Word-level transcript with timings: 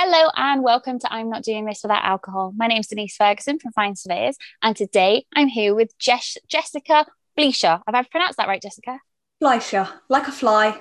Hello 0.00 0.30
and 0.36 0.62
welcome 0.62 1.00
to 1.00 1.12
I'm 1.12 1.28
Not 1.28 1.42
Doing 1.42 1.64
This 1.64 1.80
Without 1.82 2.04
Alcohol. 2.04 2.52
My 2.56 2.68
name's 2.68 2.86
Denise 2.86 3.16
Ferguson 3.16 3.58
from 3.58 3.72
Find 3.72 3.98
Surveyors, 3.98 4.36
and 4.62 4.76
today 4.76 5.26
I'm 5.34 5.48
here 5.48 5.74
with 5.74 5.98
Jess- 5.98 6.38
Jessica 6.46 7.04
Bleischer. 7.36 7.82
Have 7.84 7.94
I 7.96 8.04
pronounced 8.04 8.36
that 8.36 8.46
right, 8.46 8.62
Jessica? 8.62 9.00
Fleischer, 9.40 9.88
like 10.08 10.28
a 10.28 10.30
fly. 10.30 10.80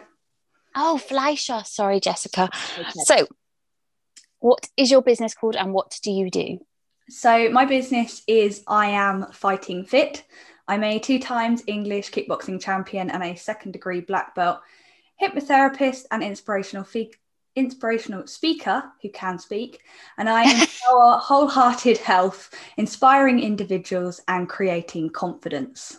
Oh, 0.75 0.99
Fleischer. 0.99 1.63
Sorry, 1.65 1.99
Jessica. 1.99 2.47
Okay. 2.77 2.89
So, 3.05 3.27
what 4.37 4.69
is 4.77 4.91
your 4.91 5.01
business 5.01 5.33
called 5.33 5.55
and 5.55 5.73
what 5.73 5.97
do 6.03 6.11
you 6.11 6.29
do? 6.29 6.59
So, 7.09 7.49
my 7.49 7.65
business 7.65 8.21
is 8.27 8.63
I 8.67 8.89
Am 8.89 9.31
Fighting 9.31 9.83
Fit. 9.85 10.25
I'm 10.67 10.83
a 10.83 10.99
two 10.99 11.17
times 11.17 11.63
English 11.65 12.11
kickboxing 12.11 12.61
champion 12.61 13.09
and 13.09 13.23
a 13.23 13.35
second 13.35 13.71
degree 13.71 14.01
black 14.01 14.35
belt 14.35 14.59
hypnotherapist 15.19 16.05
and 16.11 16.21
inspirational 16.21 16.83
fee- 16.83 17.15
inspirational 17.57 18.27
speaker 18.27 18.83
who 19.01 19.09
can 19.09 19.39
speak, 19.39 19.81
and 20.17 20.29
I 20.29 20.43
empower 20.43 21.17
wholehearted 21.19 21.97
health, 21.97 22.53
inspiring 22.77 23.39
individuals, 23.39 24.21
and 24.27 24.47
creating 24.47 25.09
confidence. 25.09 25.97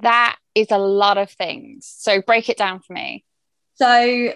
That 0.00 0.36
is 0.54 0.68
a 0.70 0.78
lot 0.78 1.18
of 1.18 1.30
things. 1.30 1.86
So 1.86 2.22
break 2.22 2.48
it 2.48 2.56
down 2.56 2.80
for 2.80 2.94
me. 2.94 3.24
So, 3.74 4.34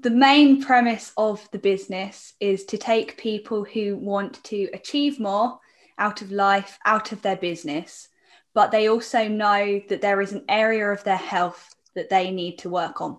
the 0.00 0.10
main 0.10 0.62
premise 0.62 1.12
of 1.16 1.48
the 1.50 1.58
business 1.58 2.34
is 2.38 2.64
to 2.66 2.78
take 2.78 3.16
people 3.16 3.64
who 3.64 3.96
want 3.96 4.42
to 4.44 4.68
achieve 4.72 5.18
more 5.18 5.58
out 5.98 6.22
of 6.22 6.30
life, 6.30 6.78
out 6.84 7.10
of 7.10 7.22
their 7.22 7.36
business, 7.36 8.08
but 8.54 8.70
they 8.70 8.88
also 8.88 9.26
know 9.26 9.80
that 9.88 10.00
there 10.00 10.20
is 10.20 10.32
an 10.32 10.44
area 10.48 10.88
of 10.90 11.02
their 11.02 11.16
health 11.16 11.74
that 11.96 12.10
they 12.10 12.30
need 12.30 12.58
to 12.58 12.70
work 12.70 13.00
on. 13.00 13.18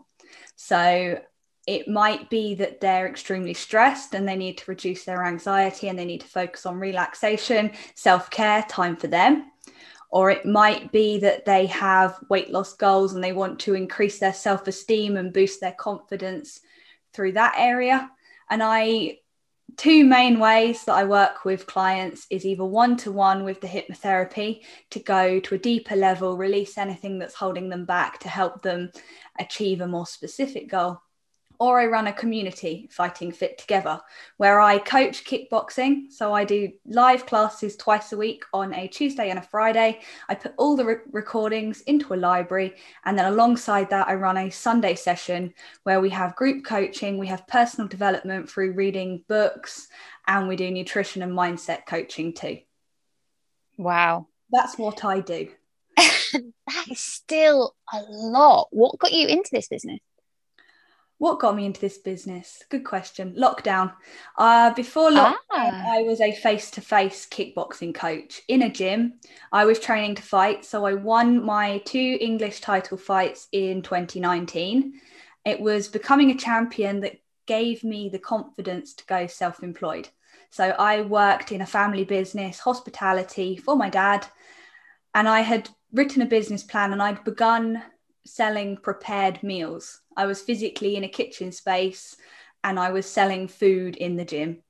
So, 0.56 1.20
it 1.70 1.88
might 1.88 2.32
be 2.32 2.56
that 2.56 2.82
they're 2.82 3.08
extremely 3.08 3.54
stressed 3.54 4.16
and 4.16 4.28
they 4.28 4.36
need 4.36 4.58
to 4.58 4.72
reduce 4.72 5.06
their 5.06 5.24
anxiety 5.24 5.88
and 5.88 6.00
they 6.00 6.04
need 6.04 6.22
to 6.22 6.28
focus 6.28 6.66
on 6.66 6.80
relaxation, 6.80 7.70
self 7.94 8.32
care, 8.32 8.66
time 8.68 8.96
for 8.96 9.06
them. 9.06 9.52
Or 10.10 10.32
it 10.32 10.48
might 10.48 10.92
be 10.92 11.20
that 11.20 11.46
they 11.46 11.68
have 11.68 12.18
weight 12.28 12.50
loss 12.50 12.74
goals 12.74 13.14
and 13.14 13.24
they 13.24 13.34
want 13.34 13.60
to 13.60 13.76
increase 13.76 14.18
their 14.18 14.34
self 14.34 14.68
esteem 14.68 15.16
and 15.16 15.32
boost 15.32 15.62
their 15.62 15.74
confidence 15.74 16.60
through 17.14 17.34
that 17.34 17.54
area. 17.56 18.10
And 18.50 18.64
I, 18.64 19.20
two 19.78 20.06
main 20.06 20.40
ways 20.40 20.86
that 20.86 20.94
I 20.94 21.04
work 21.04 21.46
with 21.46 21.68
clients 21.68 22.26
is 22.32 22.48
either 22.48 22.66
one 22.66 22.98
to 22.98 23.12
one 23.12 23.44
with 23.44 23.62
the 23.62 23.68
hypnotherapy 23.68 24.62
to 24.90 25.00
go 25.00 25.40
to 25.40 25.54
a 25.54 25.60
deeper 25.60 25.96
level, 25.96 26.36
release 26.36 26.80
anything 26.80 27.20
that's 27.20 27.36
holding 27.36 27.70
them 27.70 27.86
back 27.86 28.18
to 28.22 28.28
help 28.28 28.64
them 28.64 28.92
achieve 29.38 29.82
a 29.82 29.88
more 29.88 30.08
specific 30.08 30.68
goal 30.68 31.00
or 31.60 31.78
I 31.78 31.88
run 31.88 32.08
a 32.08 32.14
community 32.14 32.88
fighting 32.90 33.34
fit 33.34 33.58
together 33.58 34.00
where 34.38 34.62
I 34.62 34.78
coach 34.78 35.26
kickboxing. 35.26 36.10
So 36.10 36.34
I 36.34 36.46
do 36.46 36.72
live 36.86 37.26
classes 37.26 37.76
twice 37.76 38.14
a 38.14 38.18
week 38.18 38.46
on 38.54 38.74
a 38.74 38.88
Tuesday 38.88 39.30
and 39.30 39.38
a 39.38 39.42
Friday. 39.44 40.00
I 40.30 40.36
put 40.36 40.54
all 40.58 40.78
the 40.78 40.86
re- 40.86 40.96
recordings 41.12 41.82
into 41.82 42.14
a 42.14 42.16
library. 42.16 42.76
And 43.04 43.20
then 43.20 43.26
alongside 43.26 43.90
that, 43.90 44.08
I 44.08 44.16
run 44.16 44.38
a 44.38 44.50
Sunday 44.50 44.96
session 44.96 45.54
where 45.84 46.00
we 46.00 46.10
have 46.12 46.38
group 46.38 46.64
coaching, 46.64 47.18
we 47.18 47.28
have 47.28 47.46
personal 47.48 47.90
development 47.90 48.50
through 48.50 48.72
reading 48.72 49.26
books, 49.28 49.90
and 50.28 50.48
we 50.48 50.56
do 50.56 50.72
nutrition 50.72 51.22
and 51.22 51.34
mindset 51.34 51.86
coaching 51.86 52.34
too. 52.34 52.60
Wow. 53.78 54.28
That's 54.50 54.78
what 54.78 55.04
I 55.04 55.20
do. 55.20 55.50
that 55.98 56.88
is 56.90 57.00
still 57.00 57.76
a 57.94 58.02
lot. 58.10 58.70
What 58.72 58.98
got 58.98 59.12
you 59.12 59.28
into 59.28 59.50
this 59.52 59.68
business? 59.68 60.00
What 61.20 61.40
got 61.40 61.56
me 61.56 61.66
into 61.66 61.82
this 61.82 61.98
business? 61.98 62.64
Good 62.70 62.86
question. 62.86 63.36
Lockdown. 63.38 63.94
Uh, 64.38 64.74
before 64.74 65.12
lockdown, 65.12 65.36
ah. 65.52 65.98
I 65.98 66.04
was 66.04 66.22
a 66.22 66.32
face 66.32 66.72
to 66.72 66.82
face 66.82 67.28
kickboxing 67.28 67.94
coach 67.94 68.42
in 68.48 68.62
a 68.62 68.70
gym. 68.70 69.20
I 69.52 69.66
was 69.66 69.82
training 69.82 70.16
to 70.16 70.22
fight. 70.22 70.64
So 70.64 70.86
I 70.86 70.94
won 70.94 71.44
my 71.44 71.80
two 71.80 72.18
English 72.22 72.62
title 72.62 72.98
fights 72.98 73.50
in 73.52 73.82
2019. 73.82 74.94
It 75.44 75.60
was 75.60 75.90
becoming 75.90 76.32
a 76.32 76.38
champion 76.38 77.02
that 77.02 77.20
gave 77.46 77.84
me 77.84 78.08
the 78.08 78.20
confidence 78.20 78.94
to 78.94 79.06
go 79.06 79.28
self 79.28 79.62
employed. 79.62 80.08
So 80.52 80.70
I 80.70 81.02
worked 81.02 81.52
in 81.52 81.62
a 81.62 81.66
family 81.66 82.06
business, 82.06 82.60
hospitality 82.60 83.58
for 83.58 83.76
my 83.76 83.90
dad. 83.90 84.26
And 85.14 85.28
I 85.28 85.42
had 85.42 85.70
written 85.92 86.22
a 86.22 86.26
business 86.26 86.64
plan 86.64 86.94
and 86.94 87.02
I'd 87.02 87.26
begun 87.26 87.84
selling 88.34 88.78
prepared 88.78 89.42
meals. 89.44 90.02
I 90.16 90.26
was 90.26 90.42
physically 90.42 90.96
in 90.96 91.04
a 91.04 91.10
kitchen 91.10 91.52
space 91.52 92.16
and 92.64 92.80
I 92.80 92.92
was 92.92 93.06
selling 93.06 93.48
food 93.48 93.96
in 93.96 94.16
the 94.16 94.26
gym. 94.26 94.64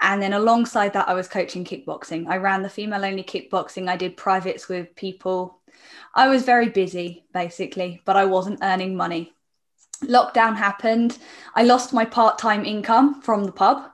And 0.00 0.20
then 0.20 0.34
alongside 0.34 0.92
that, 0.92 1.08
I 1.08 1.14
was 1.14 1.28
coaching 1.28 1.64
kickboxing. 1.64 2.26
I 2.28 2.36
ran 2.36 2.62
the 2.62 2.68
female 2.68 3.04
only 3.04 3.22
kickboxing. 3.22 3.88
I 3.88 3.96
did 3.96 4.16
privates 4.16 4.68
with 4.68 4.94
people. 4.94 5.60
I 6.14 6.28
was 6.28 6.42
very 6.42 6.68
busy, 6.68 7.24
basically, 7.32 8.02
but 8.04 8.16
I 8.16 8.26
wasn't 8.26 8.60
earning 8.62 8.96
money. 8.96 9.32
Lockdown 10.02 10.56
happened. 10.56 11.18
I 11.54 11.62
lost 11.62 11.94
my 11.94 12.04
part 12.04 12.38
time 12.38 12.64
income 12.64 13.22
from 13.22 13.44
the 13.44 13.52
pub. 13.52 13.90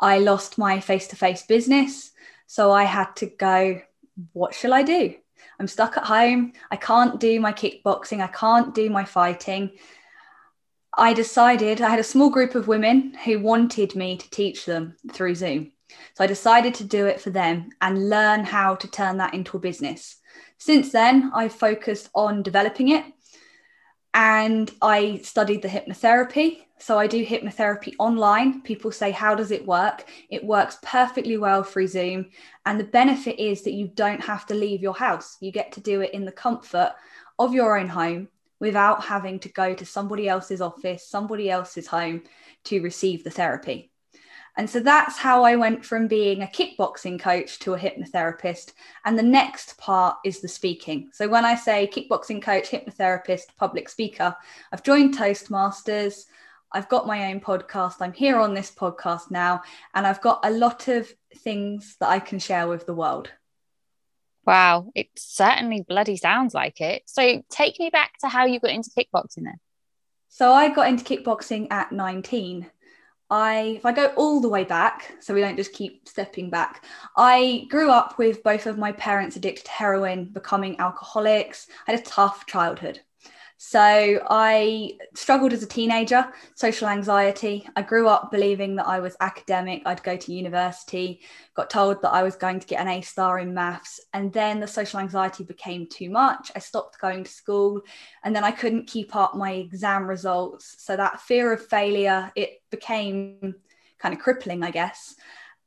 I 0.00 0.18
lost 0.18 0.58
my 0.58 0.80
face 0.80 1.06
to 1.08 1.16
face 1.16 1.42
business. 1.42 2.12
So 2.46 2.72
I 2.72 2.84
had 2.84 3.14
to 3.16 3.26
go, 3.26 3.80
what 4.32 4.54
shall 4.54 4.72
I 4.72 4.82
do? 4.82 5.14
I'm 5.62 5.68
stuck 5.68 5.96
at 5.96 6.02
home. 6.02 6.54
I 6.72 6.76
can't 6.76 7.20
do 7.20 7.38
my 7.38 7.52
kickboxing. 7.52 8.20
I 8.20 8.26
can't 8.26 8.74
do 8.74 8.90
my 8.90 9.04
fighting. 9.04 9.70
I 10.98 11.14
decided 11.14 11.80
I 11.80 11.88
had 11.88 12.00
a 12.00 12.02
small 12.02 12.30
group 12.30 12.56
of 12.56 12.66
women 12.66 13.14
who 13.24 13.38
wanted 13.38 13.94
me 13.94 14.16
to 14.16 14.30
teach 14.30 14.64
them 14.64 14.96
through 15.12 15.36
Zoom. 15.36 15.70
So 16.14 16.24
I 16.24 16.26
decided 16.26 16.74
to 16.74 16.84
do 16.84 17.06
it 17.06 17.20
for 17.20 17.30
them 17.30 17.68
and 17.80 18.10
learn 18.10 18.42
how 18.42 18.74
to 18.74 18.88
turn 18.88 19.18
that 19.18 19.34
into 19.34 19.56
a 19.56 19.60
business. 19.60 20.16
Since 20.58 20.90
then, 20.90 21.30
I've 21.32 21.52
focused 21.52 22.10
on 22.12 22.42
developing 22.42 22.88
it 22.88 23.04
and 24.14 24.70
I 24.82 25.20
studied 25.22 25.62
the 25.62 25.68
hypnotherapy. 25.68 26.64
So 26.78 26.98
I 26.98 27.06
do 27.06 27.24
hypnotherapy 27.24 27.94
online. 27.98 28.62
People 28.62 28.90
say, 28.90 29.10
How 29.12 29.34
does 29.34 29.50
it 29.50 29.66
work? 29.66 30.04
It 30.28 30.44
works 30.44 30.78
perfectly 30.82 31.36
well 31.38 31.62
through 31.62 31.86
Zoom. 31.86 32.26
And 32.66 32.78
the 32.78 32.84
benefit 32.84 33.40
is 33.40 33.62
that 33.62 33.72
you 33.72 33.88
don't 33.88 34.22
have 34.22 34.46
to 34.46 34.54
leave 34.54 34.82
your 34.82 34.94
house. 34.94 35.36
You 35.40 35.52
get 35.52 35.72
to 35.72 35.80
do 35.80 36.00
it 36.00 36.12
in 36.12 36.24
the 36.24 36.32
comfort 36.32 36.92
of 37.38 37.54
your 37.54 37.78
own 37.78 37.88
home 37.88 38.28
without 38.58 39.04
having 39.04 39.38
to 39.40 39.48
go 39.48 39.74
to 39.74 39.86
somebody 39.86 40.28
else's 40.28 40.60
office, 40.60 41.08
somebody 41.08 41.50
else's 41.50 41.86
home 41.86 42.22
to 42.64 42.82
receive 42.82 43.24
the 43.24 43.30
therapy. 43.30 43.91
And 44.56 44.68
so 44.68 44.80
that's 44.80 45.16
how 45.16 45.44
I 45.44 45.56
went 45.56 45.84
from 45.84 46.08
being 46.08 46.42
a 46.42 46.46
kickboxing 46.46 47.18
coach 47.18 47.58
to 47.60 47.72
a 47.72 47.78
hypnotherapist. 47.78 48.72
And 49.04 49.18
the 49.18 49.22
next 49.22 49.78
part 49.78 50.16
is 50.24 50.40
the 50.40 50.48
speaking. 50.48 51.08
So 51.12 51.26
when 51.28 51.44
I 51.46 51.54
say 51.54 51.90
kickboxing 51.90 52.42
coach, 52.42 52.70
hypnotherapist, 52.70 53.56
public 53.56 53.88
speaker, 53.88 54.36
I've 54.70 54.82
joined 54.82 55.16
Toastmasters. 55.16 56.26
I've 56.70 56.88
got 56.88 57.06
my 57.06 57.30
own 57.30 57.40
podcast. 57.40 57.96
I'm 58.00 58.12
here 58.12 58.38
on 58.38 58.54
this 58.54 58.70
podcast 58.70 59.30
now, 59.30 59.62
and 59.94 60.06
I've 60.06 60.22
got 60.22 60.40
a 60.44 60.50
lot 60.50 60.88
of 60.88 61.10
things 61.36 61.96
that 62.00 62.08
I 62.08 62.18
can 62.18 62.38
share 62.38 62.68
with 62.68 62.86
the 62.86 62.94
world. 62.94 63.30
Wow, 64.44 64.90
it 64.94 65.08
certainly 65.16 65.84
bloody 65.86 66.16
sounds 66.16 66.52
like 66.52 66.80
it. 66.80 67.02
So 67.06 67.42
take 67.48 67.78
me 67.78 67.90
back 67.90 68.18
to 68.20 68.28
how 68.28 68.46
you 68.46 68.58
got 68.58 68.70
into 68.70 68.90
kickboxing 68.90 69.44
then. 69.44 69.60
So 70.28 70.52
I 70.52 70.70
got 70.70 70.88
into 70.88 71.04
kickboxing 71.04 71.70
at 71.70 71.92
19. 71.92 72.66
I, 73.32 73.74
if 73.78 73.86
I 73.86 73.92
go 73.92 74.08
all 74.16 74.40
the 74.42 74.48
way 74.48 74.62
back, 74.64 75.16
so 75.20 75.32
we 75.32 75.40
don't 75.40 75.56
just 75.56 75.72
keep 75.72 76.06
stepping 76.08 76.50
back, 76.50 76.84
I 77.16 77.66
grew 77.70 77.90
up 77.90 78.18
with 78.18 78.42
both 78.42 78.66
of 78.66 78.78
my 78.78 78.92
parents 78.92 79.36
addicted 79.36 79.64
to 79.64 79.70
heroin, 79.70 80.26
becoming 80.26 80.78
alcoholics. 80.78 81.66
I 81.88 81.92
had 81.92 82.00
a 82.00 82.04
tough 82.04 82.46
childhood. 82.46 83.00
So 83.64 83.80
I 84.28 84.98
struggled 85.14 85.52
as 85.52 85.62
a 85.62 85.68
teenager, 85.68 86.26
social 86.56 86.88
anxiety. 86.88 87.64
I 87.76 87.82
grew 87.82 88.08
up 88.08 88.32
believing 88.32 88.74
that 88.74 88.88
I 88.88 88.98
was 88.98 89.16
academic. 89.20 89.82
I'd 89.86 90.02
go 90.02 90.16
to 90.16 90.32
university, 90.32 91.20
got 91.54 91.70
told 91.70 92.02
that 92.02 92.12
I 92.12 92.24
was 92.24 92.34
going 92.34 92.58
to 92.58 92.66
get 92.66 92.80
an 92.80 92.88
A 92.88 93.00
star 93.02 93.38
in 93.38 93.54
maths. 93.54 94.00
And 94.12 94.32
then 94.32 94.58
the 94.58 94.66
social 94.66 94.98
anxiety 94.98 95.44
became 95.44 95.86
too 95.86 96.10
much. 96.10 96.50
I 96.56 96.58
stopped 96.58 97.00
going 97.00 97.22
to 97.22 97.30
school 97.30 97.82
and 98.24 98.34
then 98.34 98.42
I 98.42 98.50
couldn't 98.50 98.88
keep 98.88 99.14
up 99.14 99.36
my 99.36 99.52
exam 99.52 100.08
results. 100.08 100.74
So 100.78 100.96
that 100.96 101.20
fear 101.20 101.52
of 101.52 101.64
failure, 101.64 102.32
it 102.34 102.60
became 102.72 103.54
kind 104.00 104.12
of 104.12 104.20
crippling, 104.20 104.64
I 104.64 104.72
guess. 104.72 105.14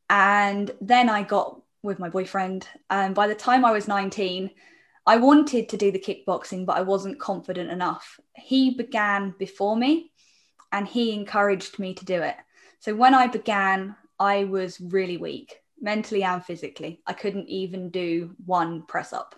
And 0.09 0.69
then 0.81 1.07
I 1.07 1.23
got 1.23 1.61
with 1.81 1.99
my 1.99 2.09
boyfriend. 2.09 2.67
And 2.89 3.15
by 3.15 3.27
the 3.27 3.35
time 3.35 3.63
I 3.63 3.71
was 3.71 3.87
19, 3.87 4.51
I 5.07 5.17
wanted 5.17 5.69
to 5.69 5.77
do 5.77 5.91
the 5.91 5.99
kickboxing, 5.99 6.65
but 6.65 6.77
I 6.77 6.81
wasn't 6.81 7.19
confident 7.19 7.69
enough. 7.69 8.19
He 8.33 8.71
began 8.71 9.35
before 9.37 9.75
me 9.75 10.11
and 10.71 10.87
he 10.87 11.13
encouraged 11.13 11.77
me 11.77 11.93
to 11.93 12.05
do 12.05 12.21
it. 12.21 12.35
So 12.79 12.95
when 12.95 13.13
I 13.13 13.27
began, 13.27 13.95
I 14.19 14.45
was 14.45 14.81
really 14.81 15.17
weak, 15.17 15.61
mentally 15.79 16.23
and 16.23 16.43
physically. 16.43 17.01
I 17.05 17.13
couldn't 17.13 17.47
even 17.49 17.89
do 17.89 18.35
one 18.45 18.83
press 18.83 19.13
up. 19.13 19.35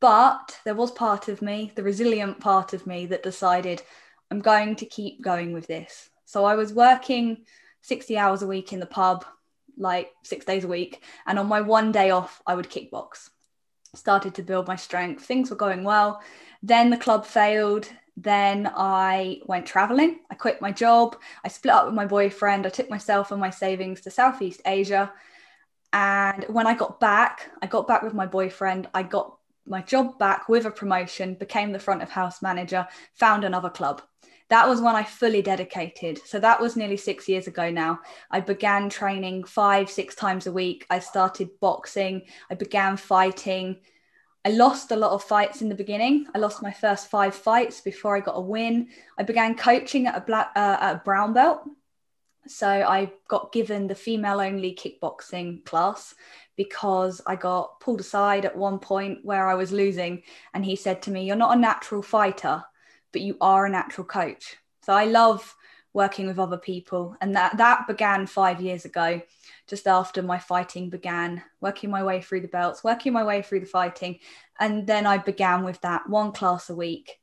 But 0.00 0.58
there 0.64 0.74
was 0.74 0.90
part 0.90 1.28
of 1.28 1.40
me, 1.40 1.72
the 1.74 1.82
resilient 1.82 2.40
part 2.40 2.72
of 2.72 2.86
me, 2.86 3.06
that 3.06 3.22
decided 3.22 3.80
I'm 4.30 4.40
going 4.40 4.76
to 4.76 4.86
keep 4.86 5.22
going 5.22 5.52
with 5.52 5.66
this. 5.66 6.10
So 6.24 6.44
I 6.44 6.56
was 6.56 6.72
working 6.72 7.44
60 7.82 8.18
hours 8.18 8.42
a 8.42 8.46
week 8.46 8.72
in 8.72 8.80
the 8.80 8.86
pub, 8.86 9.24
like 9.78 10.10
six 10.24 10.44
days 10.44 10.64
a 10.64 10.68
week. 10.68 11.02
And 11.26 11.38
on 11.38 11.46
my 11.46 11.60
one 11.60 11.92
day 11.92 12.10
off, 12.10 12.42
I 12.46 12.54
would 12.54 12.68
kickbox. 12.68 13.30
Started 13.94 14.34
to 14.34 14.42
build 14.42 14.68
my 14.68 14.76
strength. 14.76 15.24
Things 15.24 15.50
were 15.50 15.56
going 15.56 15.84
well. 15.84 16.22
Then 16.62 16.90
the 16.90 16.96
club 16.96 17.24
failed. 17.24 17.88
Then 18.16 18.70
I 18.74 19.40
went 19.46 19.66
traveling. 19.66 20.20
I 20.30 20.34
quit 20.34 20.60
my 20.60 20.70
job. 20.70 21.16
I 21.44 21.48
split 21.48 21.74
up 21.74 21.86
with 21.86 21.94
my 21.94 22.06
boyfriend. 22.06 22.66
I 22.66 22.70
took 22.70 22.90
myself 22.90 23.32
and 23.32 23.40
my 23.40 23.50
savings 23.50 24.00
to 24.02 24.10
Southeast 24.10 24.62
Asia. 24.66 25.12
And 25.92 26.44
when 26.48 26.66
I 26.66 26.74
got 26.74 27.00
back, 27.00 27.50
I 27.62 27.66
got 27.66 27.86
back 27.86 28.02
with 28.02 28.14
my 28.14 28.26
boyfriend. 28.26 28.88
I 28.94 29.02
got 29.02 29.36
my 29.66 29.80
job 29.80 30.18
back 30.18 30.48
with 30.48 30.66
a 30.66 30.70
promotion, 30.70 31.34
became 31.34 31.72
the 31.72 31.78
front 31.78 32.02
of 32.02 32.10
house 32.10 32.42
manager, 32.42 32.86
found 33.14 33.44
another 33.44 33.70
club. 33.70 34.02
That 34.50 34.68
was 34.68 34.80
when 34.80 34.94
I 34.94 35.04
fully 35.04 35.42
dedicated. 35.42 36.20
So 36.26 36.38
that 36.38 36.60
was 36.60 36.76
nearly 36.76 36.98
six 36.98 37.28
years 37.28 37.46
ago 37.46 37.70
now. 37.70 38.00
I 38.30 38.40
began 38.40 38.90
training 38.90 39.44
five, 39.44 39.90
six 39.90 40.14
times 40.14 40.46
a 40.46 40.52
week. 40.52 40.86
I 40.90 40.98
started 40.98 41.48
boxing. 41.60 42.22
I 42.50 42.54
began 42.54 42.96
fighting. 42.96 43.78
I 44.44 44.50
lost 44.50 44.90
a 44.90 44.96
lot 44.96 45.12
of 45.12 45.24
fights 45.24 45.62
in 45.62 45.70
the 45.70 45.74
beginning. 45.74 46.26
I 46.34 46.38
lost 46.38 46.62
my 46.62 46.72
first 46.72 47.08
five 47.08 47.34
fights 47.34 47.80
before 47.80 48.14
I 48.14 48.20
got 48.20 48.36
a 48.36 48.40
win. 48.40 48.88
I 49.18 49.22
began 49.22 49.56
coaching 49.56 50.06
at 50.06 50.16
a 50.16 50.20
black 50.20 50.50
uh, 50.54 50.76
at 50.78 50.96
a 50.96 51.02
brown 51.02 51.32
belt. 51.32 51.62
So 52.46 52.68
I 52.68 53.10
got 53.28 53.52
given 53.52 53.86
the 53.86 53.94
female 53.94 54.40
only 54.40 54.74
kickboxing 54.74 55.64
class 55.64 56.14
because 56.56 57.22
I 57.26 57.36
got 57.36 57.80
pulled 57.80 58.00
aside 58.00 58.44
at 58.44 58.54
one 58.54 58.78
point 58.78 59.20
where 59.24 59.48
I 59.48 59.54
was 59.54 59.72
losing 59.72 60.22
and 60.52 60.62
he 60.62 60.76
said 60.76 61.00
to 61.02 61.10
me, 61.10 61.24
"You're 61.24 61.36
not 61.36 61.56
a 61.56 61.60
natural 61.60 62.02
fighter, 62.02 62.62
but 63.14 63.22
you 63.22 63.38
are 63.40 63.64
a 63.64 63.70
natural 63.70 64.06
coach." 64.06 64.58
So 64.82 64.92
I 64.92 65.06
love 65.06 65.56
working 65.94 66.26
with 66.26 66.40
other 66.40 66.58
people 66.58 67.16
and 67.20 67.36
that 67.36 67.56
that 67.56 67.86
began 67.86 68.26
5 68.26 68.60
years 68.60 68.84
ago 68.84 69.22
just 69.68 69.86
after 69.86 70.22
my 70.22 70.38
fighting 70.38 70.90
began, 70.90 71.42
working 71.60 71.88
my 71.88 72.02
way 72.02 72.20
through 72.20 72.40
the 72.40 72.48
belts, 72.48 72.84
working 72.84 73.12
my 73.12 73.24
way 73.24 73.40
through 73.40 73.60
the 73.60 73.66
fighting. 73.66 74.18
And 74.58 74.86
then 74.86 75.06
I 75.06 75.18
began 75.18 75.64
with 75.64 75.80
that 75.82 76.08
one 76.08 76.32
class 76.32 76.68
a 76.68 76.74
week, 76.74 77.20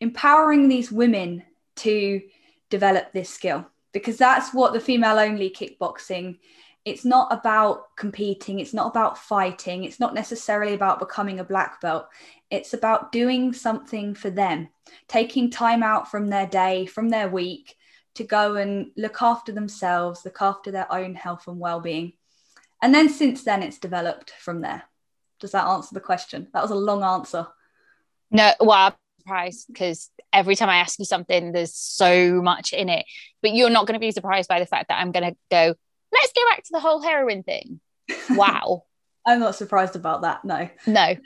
empowering 0.00 0.68
these 0.68 0.90
women 0.90 1.44
to 1.76 2.22
develop 2.70 3.12
this 3.12 3.30
skill 3.30 3.66
because 3.92 4.16
that's 4.16 4.54
what 4.54 4.72
the 4.72 4.80
female 4.80 5.18
only 5.18 5.50
kickboxing 5.50 6.38
it's 6.84 7.04
not 7.04 7.28
about 7.30 7.96
competing 7.96 8.60
it's 8.60 8.74
not 8.74 8.86
about 8.86 9.18
fighting 9.18 9.84
it's 9.84 10.00
not 10.00 10.14
necessarily 10.14 10.74
about 10.74 10.98
becoming 10.98 11.40
a 11.40 11.44
black 11.44 11.80
belt 11.80 12.06
it's 12.50 12.72
about 12.72 13.12
doing 13.12 13.52
something 13.52 14.14
for 14.14 14.30
them 14.30 14.68
taking 15.06 15.50
time 15.50 15.82
out 15.82 16.10
from 16.10 16.28
their 16.28 16.46
day 16.46 16.86
from 16.86 17.08
their 17.08 17.28
week 17.28 17.76
to 18.18 18.24
go 18.24 18.56
and 18.56 18.90
look 18.96 19.22
after 19.22 19.52
themselves, 19.52 20.24
look 20.24 20.42
after 20.42 20.72
their 20.72 20.92
own 20.92 21.14
health 21.14 21.46
and 21.46 21.58
well-being. 21.58 22.12
And 22.82 22.92
then 22.92 23.08
since 23.08 23.44
then 23.44 23.62
it's 23.62 23.78
developed 23.78 24.32
from 24.40 24.60
there. 24.60 24.82
Does 25.40 25.52
that 25.52 25.66
answer 25.66 25.94
the 25.94 26.00
question? 26.00 26.48
That 26.52 26.62
was 26.62 26.72
a 26.72 26.76
long 26.76 27.04
answer. 27.04 27.46
No, 28.32 28.52
well, 28.58 28.86
I'm 28.86 28.92
surprised 29.20 29.66
because 29.68 30.10
every 30.32 30.56
time 30.56 30.68
I 30.68 30.78
ask 30.78 30.98
you 30.98 31.04
something, 31.04 31.52
there's 31.52 31.74
so 31.74 32.42
much 32.42 32.72
in 32.72 32.88
it. 32.88 33.06
But 33.40 33.54
you're 33.54 33.70
not 33.70 33.86
going 33.86 33.94
to 33.94 34.00
be 34.00 34.10
surprised 34.10 34.48
by 34.48 34.58
the 34.58 34.66
fact 34.66 34.88
that 34.88 35.00
I'm 35.00 35.12
going 35.12 35.30
to 35.30 35.36
go, 35.48 35.74
let's 36.12 36.32
go 36.32 36.42
back 36.50 36.64
to 36.64 36.70
the 36.72 36.80
whole 36.80 37.02
heroin 37.02 37.42
thing. 37.42 37.80
Wow. 38.30 38.84
I'm 39.26 39.40
not 39.40 39.56
surprised 39.56 39.96
about 39.96 40.22
that. 40.22 40.44
No. 40.44 40.68
No. 40.86 41.16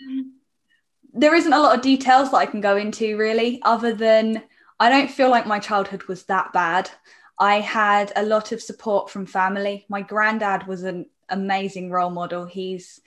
There 1.13 1.35
isn't 1.35 1.53
a 1.53 1.61
lot 1.61 1.77
of 1.77 1.83
details 1.83 2.31
that 2.31 2.39
I 2.39 2.47
can 2.47 2.61
go 2.61 2.77
into 2.77 3.17
really, 3.17 3.61
other 3.63 3.95
than 3.95 4.43
I 4.81 4.89
don't 4.89 5.11
feel 5.11 5.31
like 5.31 5.47
my 5.47 5.61
childhood 5.61 6.05
was 6.05 6.25
that 6.25 6.53
bad. 6.53 6.91
I 7.39 7.61
had 7.61 8.13
a 8.17 8.25
lot 8.25 8.53
of 8.53 8.63
support 8.63 9.11
from 9.11 9.27
family. 9.27 9.87
My 9.89 10.03
granddad 10.03 10.67
was 10.67 10.83
an 10.83 11.07
amazing 11.29 11.91
role 11.91 12.11
model. 12.11 12.45
He's 12.45 13.01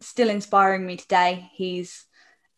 still 0.00 0.30
inspiring 0.30 0.86
me 0.86 0.96
today. 0.96 1.50
He's 1.52 2.06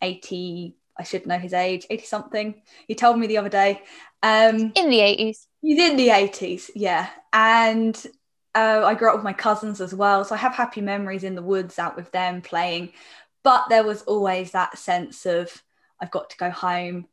80, 0.01 0.75
I 0.97 1.03
should 1.03 1.25
know 1.25 1.37
his 1.37 1.53
age, 1.53 1.85
80 1.89 2.05
something. 2.05 2.61
He 2.87 2.95
told 2.95 3.17
me 3.17 3.27
the 3.27 3.37
other 3.37 3.49
day. 3.49 3.81
Um, 4.23 4.71
in 4.75 4.89
the 4.89 4.99
80s. 4.99 5.47
He's 5.61 5.79
in 5.79 5.97
the 5.97 6.09
80s, 6.09 6.69
yeah. 6.75 7.09
And 7.33 8.01
uh, 8.53 8.83
I 8.85 8.95
grew 8.95 9.09
up 9.09 9.15
with 9.15 9.23
my 9.23 9.33
cousins 9.33 9.81
as 9.81 9.93
well. 9.93 10.23
So 10.25 10.35
I 10.35 10.37
have 10.39 10.53
happy 10.53 10.81
memories 10.81 11.23
in 11.23 11.35
the 11.35 11.41
woods 11.41 11.79
out 11.79 11.95
with 11.95 12.11
them 12.11 12.41
playing. 12.41 12.93
But 13.43 13.65
there 13.69 13.83
was 13.83 14.03
always 14.03 14.51
that 14.51 14.77
sense 14.77 15.25
of, 15.25 15.63
I've 15.99 16.11
got 16.11 16.29
to 16.31 16.37
go 16.37 16.49
home 16.49 17.07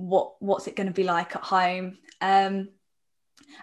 what 0.00 0.34
what's 0.40 0.66
it 0.66 0.76
going 0.76 0.86
to 0.86 0.92
be 0.92 1.04
like 1.04 1.36
at 1.36 1.42
home 1.42 1.98
um, 2.20 2.68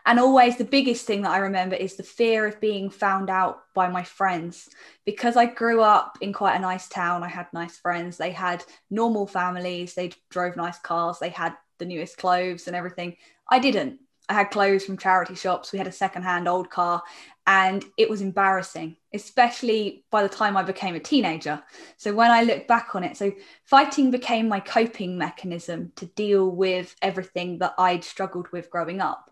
and 0.06 0.20
always 0.20 0.58
the 0.58 0.64
biggest 0.64 1.06
thing 1.06 1.24
that 1.24 1.32
i 1.32 1.38
remember 1.38 1.76
is 1.76 1.96
the 1.96 2.04
fear 2.04 2.46
of 2.46 2.60
being 2.60 2.90
found 2.90 3.30
out 3.30 3.62
by 3.74 3.88
my 3.88 4.04
friends 4.04 4.70
because 5.06 5.36
i 5.36 5.46
grew 5.46 5.82
up 5.82 6.18
in 6.22 6.32
quite 6.32 6.56
a 6.56 6.60
nice 6.60 6.88
town 6.88 7.24
i 7.24 7.28
had 7.28 7.48
nice 7.54 7.78
friends 7.78 8.18
they 8.18 8.32
had 8.32 8.64
normal 8.90 9.26
families 9.26 9.96
they 9.96 10.12
drove 10.30 10.56
nice 10.56 10.78
cars 10.80 11.18
they 11.20 11.30
had 11.30 11.56
the 11.80 11.86
newest 11.86 12.18
clothes 12.18 12.68
and 12.68 12.76
everything 12.76 13.16
i 13.50 13.58
didn't 13.58 14.00
i 14.30 14.34
had 14.34 14.52
clothes 14.52 14.86
from 14.86 14.98
charity 14.98 15.36
shops. 15.36 15.72
We 15.72 15.78
had 15.78 15.88
a 15.88 15.92
secondhand 15.92 16.48
old 16.48 16.70
car 16.70 17.04
and 17.46 17.84
it 17.98 18.10
was 18.10 18.22
embarrassing 18.22 18.98
especially 19.14 20.04
by 20.12 20.22
the 20.22 20.30
time 20.30 20.58
i 20.58 20.64
became 20.64 20.96
a 20.96 21.00
teenager. 21.00 21.62
So 21.98 22.14
when 22.14 22.32
i 22.32 22.44
look 22.44 22.68
back 22.68 22.96
on 22.96 23.04
it 23.04 23.18
so 23.18 23.32
fighting 23.64 24.12
became 24.12 24.48
my 24.48 24.60
coping 24.60 25.18
mechanism 25.18 25.92
to 25.96 26.06
deal 26.06 26.50
with 26.50 26.96
everything 27.02 27.60
that 27.60 27.74
i'd 27.78 28.04
struggled 28.04 28.48
with 28.52 28.70
growing 28.70 29.02
up. 29.02 29.32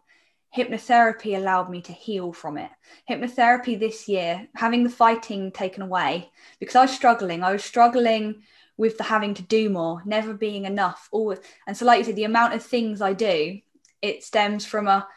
Hypnotherapy 0.55 1.35
allowed 1.35 1.69
me 1.69 1.81
to 1.81 1.91
heal 1.91 2.31
from 2.31 2.57
it. 2.57 2.71
Hypnotherapy 3.09 3.77
this 3.77 4.07
year 4.07 4.47
having 4.55 4.83
the 4.83 4.89
fighting 4.89 5.51
taken 5.51 5.83
away 5.83 6.31
because 6.59 6.75
i 6.75 6.81
was 6.83 6.91
struggling. 6.91 7.43
I 7.43 7.51
was 7.51 7.63
struggling 7.63 8.43
with 8.77 8.97
the 8.97 9.03
having 9.03 9.33
to 9.33 9.41
do 9.43 9.69
more 9.69 10.01
never 10.05 10.33
being 10.33 10.65
enough 10.65 11.07
always 11.11 11.39
and 11.67 11.75
so 11.75 11.85
like 11.85 11.99
you 11.99 12.05
said 12.05 12.15
the 12.15 12.23
amount 12.23 12.53
of 12.53 12.63
things 12.63 13.01
i 13.01 13.13
do 13.13 13.59
it 14.05 14.23
stems 14.23 14.65
from 14.65 14.87
a 14.87 15.07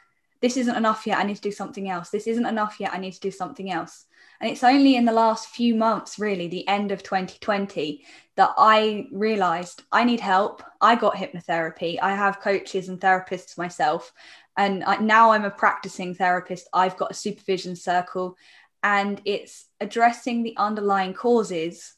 this 0.41 0.57
isn't 0.57 0.77
enough 0.77 1.07
yet. 1.07 1.19
I 1.19 1.25
need 1.25 1.37
to 1.37 1.43
do 1.43 1.51
something 1.53 1.89
else. 1.89 2.11
This 2.11 2.27
isn't 2.29 2.47
enough 2.47 2.77
yet. 2.79 2.95
I 2.95 2.99
need 2.99 3.13
to 3.15 3.21
do 3.21 3.31
something 3.31 3.71
else. 3.73 4.07
And 4.41 4.49
it's 4.49 4.63
only 4.63 4.95
in 4.95 5.05
the 5.05 5.13
last 5.13 5.49
few 5.49 5.75
months, 5.75 6.19
really, 6.19 6.47
the 6.47 6.67
end 6.69 6.93
of 6.93 7.03
2020, 7.03 8.05
that 8.37 8.55
I 8.57 9.09
realized 9.11 9.83
I 9.91 10.05
need 10.05 10.21
help. 10.21 10.63
I 10.81 10.95
got 10.95 11.17
hypnotherapy. 11.17 11.99
I 12.01 12.15
have 12.15 12.41
coaches 12.41 12.89
and 12.89 13.01
therapists 13.01 13.59
myself. 13.59 14.13
And 14.57 14.85
I, 14.85 14.99
now 14.99 15.33
I'm 15.33 15.45
a 15.45 15.51
practicing 15.51 16.15
therapist. 16.15 16.69
I've 16.73 16.97
got 16.97 17.11
a 17.11 17.15
supervision 17.15 17.75
circle, 17.75 18.37
and 18.83 19.21
it's 19.25 19.67
addressing 19.81 20.43
the 20.43 20.57
underlying 20.57 21.15
causes, 21.15 21.95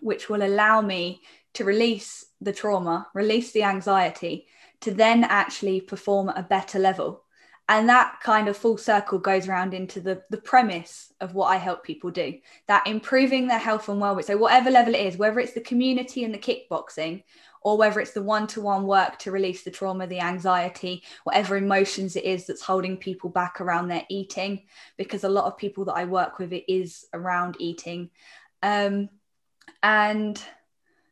which 0.00 0.30
will 0.30 0.42
allow 0.42 0.80
me 0.80 1.20
to 1.54 1.64
release 1.64 2.24
the 2.40 2.52
trauma, 2.52 3.08
release 3.14 3.52
the 3.52 3.64
anxiety, 3.64 4.46
to 4.80 4.92
then 4.92 5.24
actually 5.24 5.80
perform 5.80 6.28
at 6.28 6.38
a 6.38 6.42
better 6.42 6.78
level. 6.78 7.24
And 7.70 7.88
that 7.90 8.20
kind 8.22 8.48
of 8.48 8.56
full 8.56 8.78
circle 8.78 9.18
goes 9.18 9.46
around 9.46 9.74
into 9.74 10.00
the 10.00 10.22
the 10.30 10.38
premise 10.38 11.12
of 11.20 11.34
what 11.34 11.48
I 11.48 11.56
help 11.56 11.84
people 11.84 12.10
do 12.10 12.38
that 12.66 12.86
improving 12.86 13.46
their 13.46 13.58
health 13.58 13.88
and 13.90 14.00
well-being. 14.00 14.24
So 14.24 14.38
whatever 14.38 14.70
level 14.70 14.94
it 14.94 15.06
is 15.06 15.18
whether 15.18 15.38
it's 15.38 15.52
the 15.52 15.60
community 15.60 16.24
and 16.24 16.32
the 16.32 16.38
kickboxing 16.38 17.24
or 17.60 17.76
whether 17.76 18.00
it's 18.00 18.12
the 18.12 18.22
one-to-one 18.22 18.86
work 18.86 19.18
to 19.18 19.32
release 19.32 19.64
the 19.64 19.70
trauma 19.70 20.06
the 20.06 20.20
anxiety 20.20 21.02
whatever 21.24 21.56
emotions 21.56 22.16
it 22.16 22.24
is 22.24 22.46
that's 22.46 22.62
holding 22.62 22.96
people 22.96 23.28
back 23.28 23.60
around 23.60 23.88
their 23.88 24.06
eating 24.08 24.62
because 24.96 25.24
a 25.24 25.28
lot 25.28 25.44
of 25.44 25.58
people 25.58 25.84
that 25.84 25.96
I 25.96 26.04
work 26.04 26.38
with 26.38 26.54
it 26.54 26.64
is 26.72 27.04
around 27.12 27.56
eating. 27.58 28.08
Um, 28.62 29.10
and 29.82 30.42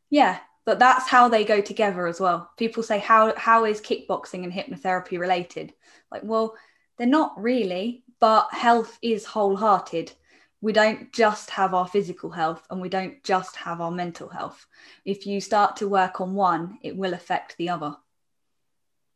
yeah 0.08 0.38
but 0.66 0.80
that's 0.80 1.08
how 1.08 1.28
they 1.28 1.44
go 1.44 1.60
together 1.60 2.06
as 2.06 2.20
well. 2.20 2.50
People 2.58 2.82
say 2.82 2.98
how 2.98 3.34
how 3.36 3.64
is 3.64 3.80
kickboxing 3.80 4.44
and 4.44 4.52
hypnotherapy 4.52 5.18
related? 5.18 5.72
Like 6.10 6.22
well 6.24 6.54
they're 6.98 7.06
not 7.06 7.40
really 7.40 8.02
but 8.20 8.52
health 8.52 8.98
is 9.00 9.24
wholehearted. 9.24 10.12
We 10.60 10.72
don't 10.72 11.12
just 11.12 11.50
have 11.50 11.72
our 11.74 11.86
physical 11.86 12.30
health 12.30 12.66
and 12.68 12.80
we 12.80 12.88
don't 12.88 13.22
just 13.22 13.56
have 13.56 13.80
our 13.80 13.90
mental 13.90 14.28
health. 14.28 14.66
If 15.04 15.26
you 15.26 15.40
start 15.40 15.76
to 15.76 15.88
work 15.88 16.20
on 16.20 16.34
one 16.34 16.78
it 16.82 16.96
will 16.96 17.14
affect 17.14 17.56
the 17.56 17.70
other. 17.70 17.96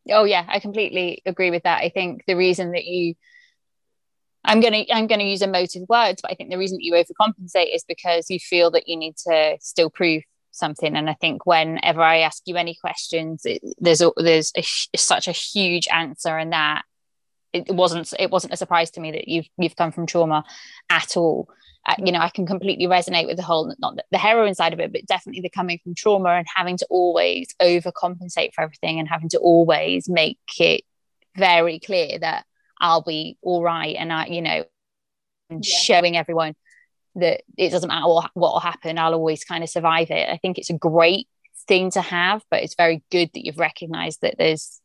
Oh 0.08 0.24
yeah 0.24 0.46
i 0.48 0.60
completely 0.60 1.20
agree 1.26 1.50
with 1.50 1.64
that. 1.64 1.82
I 1.82 1.88
think 1.90 2.24
the 2.26 2.36
reason 2.36 2.72
that 2.72 2.84
you 2.84 3.16
I'm 4.44 4.60
gonna 4.60 4.84
I'm 4.92 5.08
gonna 5.08 5.24
use 5.24 5.42
emotive 5.42 5.88
words, 5.88 6.22
but 6.22 6.30
I 6.30 6.34
think 6.34 6.50
the 6.50 6.58
reason 6.58 6.78
that 6.78 6.84
you 6.84 6.94
overcompensate 6.94 7.74
is 7.74 7.84
because 7.84 8.30
you 8.30 8.38
feel 8.38 8.70
that 8.70 8.88
you 8.88 8.96
need 8.96 9.16
to 9.28 9.58
still 9.60 9.90
prove 9.90 10.22
something 10.52 10.96
and 10.96 11.08
i 11.08 11.14
think 11.14 11.46
whenever 11.46 12.00
i 12.02 12.18
ask 12.18 12.42
you 12.46 12.56
any 12.56 12.74
questions 12.74 13.42
it, 13.44 13.62
there's 13.78 14.00
a, 14.00 14.10
there's 14.16 14.52
a, 14.56 14.62
such 14.96 15.28
a 15.28 15.32
huge 15.32 15.88
answer 15.92 16.38
in 16.38 16.50
that 16.50 16.82
it 17.52 17.74
wasn't 17.74 18.12
it 18.18 18.30
wasn't 18.30 18.52
a 18.52 18.56
surprise 18.56 18.90
to 18.90 19.00
me 19.00 19.10
that 19.12 19.28
you've 19.28 19.48
you've 19.58 19.76
come 19.76 19.92
from 19.92 20.06
trauma 20.06 20.44
at 20.88 21.16
all 21.16 21.48
uh, 21.88 21.94
you 21.98 22.12
know 22.12 22.20
i 22.20 22.28
can 22.28 22.46
completely 22.46 22.86
resonate 22.86 23.26
with 23.26 23.36
the 23.36 23.42
whole 23.42 23.74
not 23.78 23.96
the, 23.96 24.04
the 24.12 24.18
heroin 24.18 24.54
side 24.54 24.72
of 24.72 24.80
it 24.80 24.92
but 24.92 25.06
definitely 25.06 25.40
the 25.40 25.50
coming 25.50 25.78
from 25.82 25.94
trauma 25.94 26.30
and 26.30 26.46
having 26.54 26.76
to 26.76 26.86
always 26.90 27.48
overcompensate 27.60 28.52
for 28.54 28.62
everything 28.62 28.98
and 28.98 29.08
having 29.08 29.28
to 29.28 29.38
always 29.38 30.08
make 30.08 30.38
it 30.58 30.82
very 31.36 31.78
clear 31.78 32.18
that 32.18 32.44
I'll 32.80 33.02
be 33.02 33.36
all 33.42 33.62
right. 33.62 33.94
And 33.96 34.12
I, 34.12 34.26
you 34.26 34.42
know, 34.42 34.64
yeah. 35.50 35.58
showing 35.62 36.16
everyone 36.16 36.54
that 37.16 37.42
it 37.56 37.70
doesn't 37.70 37.88
matter 37.88 38.06
what, 38.06 38.30
will 38.34 38.60
happen, 38.60 38.98
I'll 38.98 39.14
always 39.14 39.44
kind 39.44 39.64
of 39.64 39.70
survive 39.70 40.10
it. 40.10 40.28
I 40.28 40.36
think 40.36 40.58
it's 40.58 40.70
a 40.70 40.78
great 40.78 41.28
thing 41.66 41.90
to 41.92 42.00
have, 42.00 42.42
but 42.50 42.62
it's 42.62 42.74
very 42.74 43.02
good 43.10 43.30
that 43.34 43.44
you've 43.44 43.58
recognized 43.58 44.22
that 44.22 44.36
there's 44.38 44.80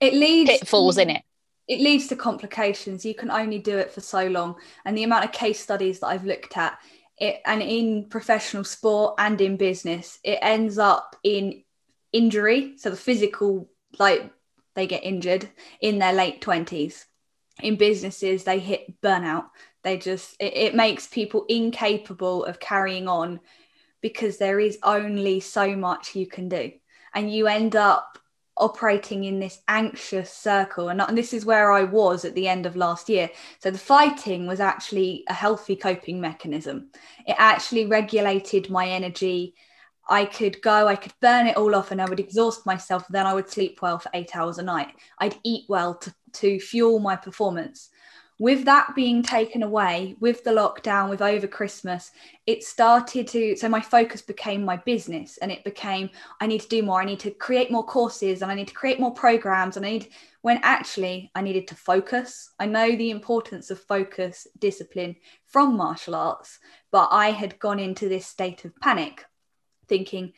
it 0.00 0.14
leads 0.14 0.50
pitfalls 0.50 0.98
in 0.98 1.10
it. 1.10 1.22
It 1.68 1.80
leads 1.80 2.06
to 2.08 2.16
complications. 2.16 3.04
You 3.04 3.14
can 3.14 3.30
only 3.30 3.58
do 3.58 3.76
it 3.76 3.90
for 3.90 4.00
so 4.00 4.26
long. 4.28 4.56
And 4.84 4.96
the 4.96 5.02
amount 5.02 5.24
of 5.24 5.32
case 5.32 5.60
studies 5.60 6.00
that 6.00 6.08
I've 6.08 6.24
looked 6.24 6.56
at, 6.56 6.78
it 7.18 7.40
and 7.44 7.62
in 7.62 8.08
professional 8.08 8.64
sport 8.64 9.14
and 9.18 9.40
in 9.40 9.56
business, 9.56 10.18
it 10.22 10.38
ends 10.42 10.78
up 10.78 11.16
in 11.24 11.64
injury. 12.12 12.74
So 12.76 12.90
the 12.90 12.96
physical, 12.96 13.68
like 13.98 14.30
they 14.74 14.86
get 14.86 15.04
injured 15.04 15.48
in 15.80 15.98
their 15.98 16.12
late 16.12 16.40
20s. 16.40 17.04
In 17.62 17.76
businesses, 17.76 18.44
they 18.44 18.58
hit 18.58 19.00
burnout. 19.00 19.46
They 19.86 19.98
just, 19.98 20.34
it, 20.40 20.56
it 20.56 20.74
makes 20.74 21.06
people 21.06 21.46
incapable 21.48 22.44
of 22.44 22.58
carrying 22.58 23.06
on 23.06 23.38
because 24.02 24.36
there 24.36 24.58
is 24.58 24.80
only 24.82 25.38
so 25.38 25.76
much 25.76 26.16
you 26.16 26.26
can 26.26 26.48
do. 26.48 26.72
And 27.14 27.32
you 27.32 27.46
end 27.46 27.76
up 27.76 28.18
operating 28.56 29.22
in 29.22 29.38
this 29.38 29.60
anxious 29.68 30.32
circle. 30.32 30.88
And, 30.88 31.00
and 31.00 31.16
this 31.16 31.32
is 31.32 31.46
where 31.46 31.70
I 31.70 31.84
was 31.84 32.24
at 32.24 32.34
the 32.34 32.48
end 32.48 32.66
of 32.66 32.74
last 32.74 33.08
year. 33.08 33.30
So 33.60 33.70
the 33.70 33.78
fighting 33.78 34.48
was 34.48 34.58
actually 34.58 35.22
a 35.28 35.32
healthy 35.32 35.76
coping 35.76 36.20
mechanism. 36.20 36.90
It 37.24 37.36
actually 37.38 37.86
regulated 37.86 38.68
my 38.68 38.88
energy. 38.88 39.54
I 40.08 40.24
could 40.24 40.60
go, 40.62 40.88
I 40.88 40.96
could 40.96 41.14
burn 41.22 41.46
it 41.46 41.56
all 41.56 41.76
off 41.76 41.92
and 41.92 42.02
I 42.02 42.06
would 42.06 42.18
exhaust 42.18 42.66
myself. 42.66 43.06
Then 43.08 43.24
I 43.24 43.34
would 43.34 43.48
sleep 43.48 43.78
well 43.82 44.00
for 44.00 44.10
eight 44.14 44.34
hours 44.34 44.58
a 44.58 44.64
night. 44.64 44.88
I'd 45.20 45.38
eat 45.44 45.66
well 45.68 45.94
to, 45.98 46.12
to 46.32 46.58
fuel 46.58 46.98
my 46.98 47.14
performance 47.14 47.90
with 48.38 48.66
that 48.66 48.94
being 48.94 49.22
taken 49.22 49.62
away 49.62 50.14
with 50.20 50.44
the 50.44 50.50
lockdown 50.50 51.08
with 51.08 51.22
over 51.22 51.46
christmas 51.46 52.10
it 52.46 52.62
started 52.62 53.26
to 53.26 53.56
so 53.56 53.68
my 53.68 53.80
focus 53.80 54.20
became 54.20 54.64
my 54.64 54.76
business 54.78 55.38
and 55.38 55.50
it 55.50 55.64
became 55.64 56.10
i 56.40 56.46
need 56.46 56.60
to 56.60 56.68
do 56.68 56.82
more. 56.82 57.00
I 57.00 57.04
need 57.04 57.20
to 57.20 57.30
create 57.30 57.70
more 57.70 57.84
courses 57.84 58.42
and 58.42 58.50
i 58.50 58.54
need 58.54 58.68
to 58.68 58.74
create 58.74 59.00
more 59.00 59.14
programs 59.14 59.76
and 59.76 59.86
i 59.86 59.90
need 59.90 60.08
when 60.42 60.60
actually 60.62 61.30
i 61.34 61.40
needed 61.40 61.68
to 61.68 61.74
focus. 61.74 62.50
I 62.58 62.66
know 62.66 62.94
the 62.94 63.10
importance 63.10 63.70
of 63.70 63.80
focus 63.80 64.46
discipline 64.58 65.16
from 65.46 65.76
martial 65.76 66.14
arts 66.14 66.58
but 66.90 67.08
i 67.12 67.30
had 67.30 67.58
gone 67.58 67.78
into 67.78 68.08
this 68.08 68.26
state 68.26 68.64
of 68.64 68.76
panic 68.80 69.24
thinking 69.88 70.32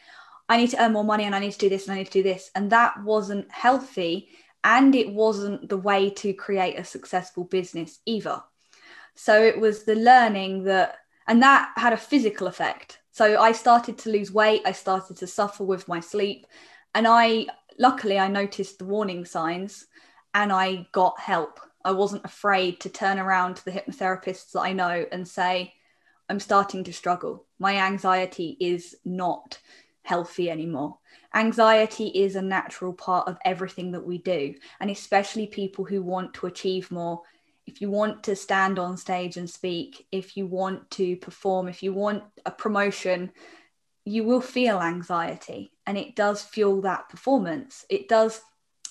i 0.49 0.57
need 0.57 0.71
to 0.71 0.83
earn 0.83 0.93
more 0.93 1.05
money 1.05 1.25
and 1.25 1.35
i 1.35 1.41
need 1.41 1.53
to 1.53 1.59
do 1.59 1.69
this 1.69 1.87
and 1.87 1.95
i 1.95 1.99
need 1.99 2.07
to 2.07 2.13
do 2.13 2.23
this. 2.23 2.51
And 2.55 2.71
that 2.71 3.03
wasn't 3.03 3.51
healthy 3.51 4.29
and 4.65 4.95
it 4.95 5.13
wasn't 5.13 5.69
the 5.69 5.77
way 5.77 6.11
to 6.11 6.33
create 6.33 6.79
a 6.79 6.85
successful 6.85 7.45
business 7.45 8.01
either. 8.07 8.43
So 9.15 9.43
it 9.43 9.59
was 9.59 9.85
the 9.85 9.95
learning 9.95 10.65
that, 10.65 10.97
and 11.27 11.43
that 11.43 11.73
had 11.77 11.93
a 11.93 11.97
physical 11.97 12.47
effect. 12.47 13.01
So 13.11 13.41
I 13.41 13.53
started 13.53 13.99
to 13.99 14.11
lose 14.11 14.33
weight, 14.33 14.63
I 14.65 14.73
started 14.73 15.17
to 15.19 15.27
suffer 15.27 15.65
with 15.65 15.89
my 15.89 16.01
sleep, 16.01 16.47
and 16.95 17.07
I 17.07 17.47
luckily 17.79 18.19
I 18.19 18.29
noticed 18.29 18.79
the 18.79 18.85
warning 18.85 19.25
signs 19.25 19.87
and 20.35 20.53
I 20.53 20.87
got 20.93 21.19
help. 21.19 21.61
I 21.85 21.93
wasn't 21.93 22.25
afraid 22.25 22.81
to 22.81 22.89
turn 22.89 23.19
around 23.19 23.57
to 23.57 23.65
the 23.65 23.73
hypnotherapists 23.73 24.53
that 24.53 24.61
I 24.61 24.73
know 24.73 25.07
and 25.11 25.27
say, 25.27 25.75
I'm 26.29 26.41
starting 26.41 26.85
to 26.85 26.93
struggle. 26.93 27.47
My 27.59 27.77
anxiety 27.79 28.57
is 28.61 28.97
not 29.05 29.59
healthy 30.09 30.51
anymore. 30.51 30.97
Anxiety 31.35 32.07
is 32.07 32.35
a 32.35 32.41
natural 32.41 32.95
part 32.95 33.29
of 33.29 33.37
everything 33.45 33.93
that 33.93 34.07
we 34.07 34.17
do 34.17 34.55
and 34.81 34.91
especially 34.91 35.47
people 35.47 35.85
who 35.85 36.03
want 36.03 36.33
to 36.33 36.47
achieve 36.47 36.91
more. 36.91 37.21
If 37.67 37.83
you 37.83 37.91
want 37.91 38.23
to 38.25 38.35
stand 38.35 38.79
on 38.79 38.97
stage 38.97 39.37
and 39.37 39.51
speak 39.51 40.07
if 40.11 40.35
you 40.35 40.47
want 40.47 40.91
to 40.93 41.17
perform 41.17 41.69
if 41.69 41.83
you 41.83 41.93
want 41.93 42.25
a 42.47 42.51
promotion 42.51 43.31
you 44.07 44.25
will 44.25 44.41
feel 44.41 44.81
anxiety 44.81 45.73
and 45.87 45.99
it 45.99 46.17
does 46.17 46.43
fuel 46.43 46.81
that 46.81 47.11
performance. 47.11 47.85
It 47.91 48.09
does 48.09 48.41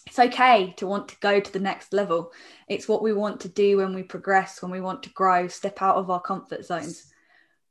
it's 0.06 0.20
okay 0.20 0.74
to 0.78 0.86
want 0.86 1.10
to 1.10 1.16
go 1.20 1.40
to 1.40 1.52
the 1.52 1.68
next 1.72 1.94
level. 1.94 2.32
It's 2.68 2.88
what 2.88 3.02
we 3.02 3.12
want 3.12 3.42
to 3.42 3.50
do 3.50 3.78
when 3.78 3.96
we 3.96 4.04
progress 4.04 4.62
when 4.62 4.72
we 4.72 4.82
want 4.82 5.02
to 5.04 5.10
grow 5.10 5.48
step 5.48 5.82
out 5.82 5.96
of 5.96 6.12
our 6.12 6.22
comfort 6.22 6.64
zones. 6.64 7.12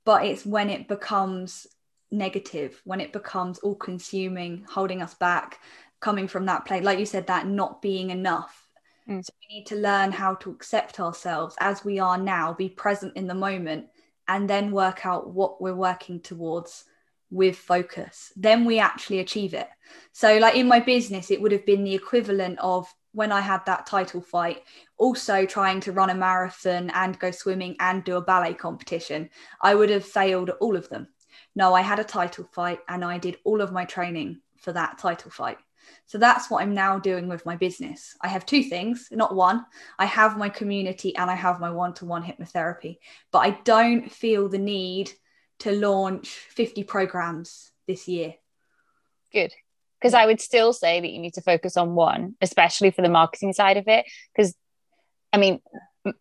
But 0.04 0.24
it's 0.24 0.44
when 0.44 0.68
it 0.68 0.88
becomes 0.88 1.68
negative 2.10 2.80
when 2.84 3.00
it 3.00 3.12
becomes 3.12 3.58
all 3.58 3.74
consuming 3.74 4.64
holding 4.68 5.02
us 5.02 5.14
back 5.14 5.60
coming 6.00 6.28
from 6.28 6.46
that 6.46 6.64
place 6.64 6.84
like 6.84 6.98
you 6.98 7.06
said 7.06 7.26
that 7.26 7.46
not 7.46 7.82
being 7.82 8.10
enough 8.10 8.68
mm. 9.08 9.24
so 9.24 9.32
we 9.40 9.56
need 9.56 9.66
to 9.66 9.76
learn 9.76 10.12
how 10.12 10.34
to 10.34 10.50
accept 10.50 11.00
ourselves 11.00 11.56
as 11.60 11.84
we 11.84 11.98
are 11.98 12.18
now 12.18 12.52
be 12.52 12.68
present 12.68 13.16
in 13.16 13.26
the 13.26 13.34
moment 13.34 13.86
and 14.28 14.48
then 14.48 14.70
work 14.70 15.04
out 15.04 15.30
what 15.30 15.60
we're 15.60 15.74
working 15.74 16.20
towards 16.20 16.84
with 17.30 17.56
focus 17.56 18.32
then 18.36 18.64
we 18.64 18.78
actually 18.78 19.18
achieve 19.18 19.52
it 19.52 19.68
so 20.12 20.38
like 20.38 20.54
in 20.54 20.68
my 20.68 20.78
business 20.78 21.30
it 21.30 21.40
would 21.40 21.50
have 21.50 21.66
been 21.66 21.82
the 21.82 21.94
equivalent 21.94 22.56
of 22.60 22.86
when 23.16 23.32
I 23.32 23.40
had 23.40 23.64
that 23.64 23.86
title 23.86 24.20
fight, 24.20 24.62
also 24.98 25.46
trying 25.46 25.80
to 25.80 25.92
run 25.92 26.10
a 26.10 26.14
marathon 26.14 26.90
and 26.90 27.18
go 27.18 27.30
swimming 27.30 27.74
and 27.80 28.04
do 28.04 28.16
a 28.16 28.20
ballet 28.20 28.52
competition, 28.52 29.30
I 29.62 29.74
would 29.74 29.88
have 29.88 30.04
failed 30.04 30.50
all 30.60 30.76
of 30.76 30.90
them. 30.90 31.08
No, 31.54 31.74
I 31.74 31.82
had 31.82 31.98
a 31.98 32.04
title 32.04 32.48
fight 32.52 32.80
and 32.88 33.04
I 33.04 33.18
did 33.18 33.38
all 33.44 33.60
of 33.60 33.72
my 33.72 33.84
training 33.84 34.40
for 34.58 34.72
that 34.72 34.98
title 34.98 35.30
fight. 35.30 35.58
So 36.06 36.18
that's 36.18 36.50
what 36.50 36.62
I'm 36.62 36.74
now 36.74 36.98
doing 36.98 37.28
with 37.28 37.46
my 37.46 37.56
business. 37.56 38.16
I 38.20 38.28
have 38.28 38.46
two 38.46 38.62
things, 38.62 39.08
not 39.10 39.34
one. 39.34 39.64
I 39.98 40.06
have 40.06 40.36
my 40.36 40.48
community 40.48 41.16
and 41.16 41.30
I 41.30 41.34
have 41.34 41.60
my 41.60 41.70
one 41.70 41.94
to 41.94 42.04
one 42.04 42.22
hypnotherapy, 42.22 42.98
but 43.32 43.40
I 43.40 43.50
don't 43.64 44.10
feel 44.10 44.48
the 44.48 44.58
need 44.58 45.12
to 45.60 45.72
launch 45.72 46.28
50 46.28 46.84
programs 46.84 47.70
this 47.86 48.08
year. 48.08 48.34
Good. 49.32 49.52
Because 50.00 50.14
I 50.14 50.26
would 50.26 50.40
still 50.40 50.72
say 50.72 51.00
that 51.00 51.10
you 51.10 51.18
need 51.18 51.34
to 51.34 51.40
focus 51.40 51.76
on 51.76 51.94
one, 51.94 52.34
especially 52.40 52.90
for 52.90 53.02
the 53.02 53.08
marketing 53.08 53.52
side 53.52 53.76
of 53.76 53.88
it. 53.88 54.04
Because, 54.34 54.54
I 55.32 55.38
mean, 55.38 55.60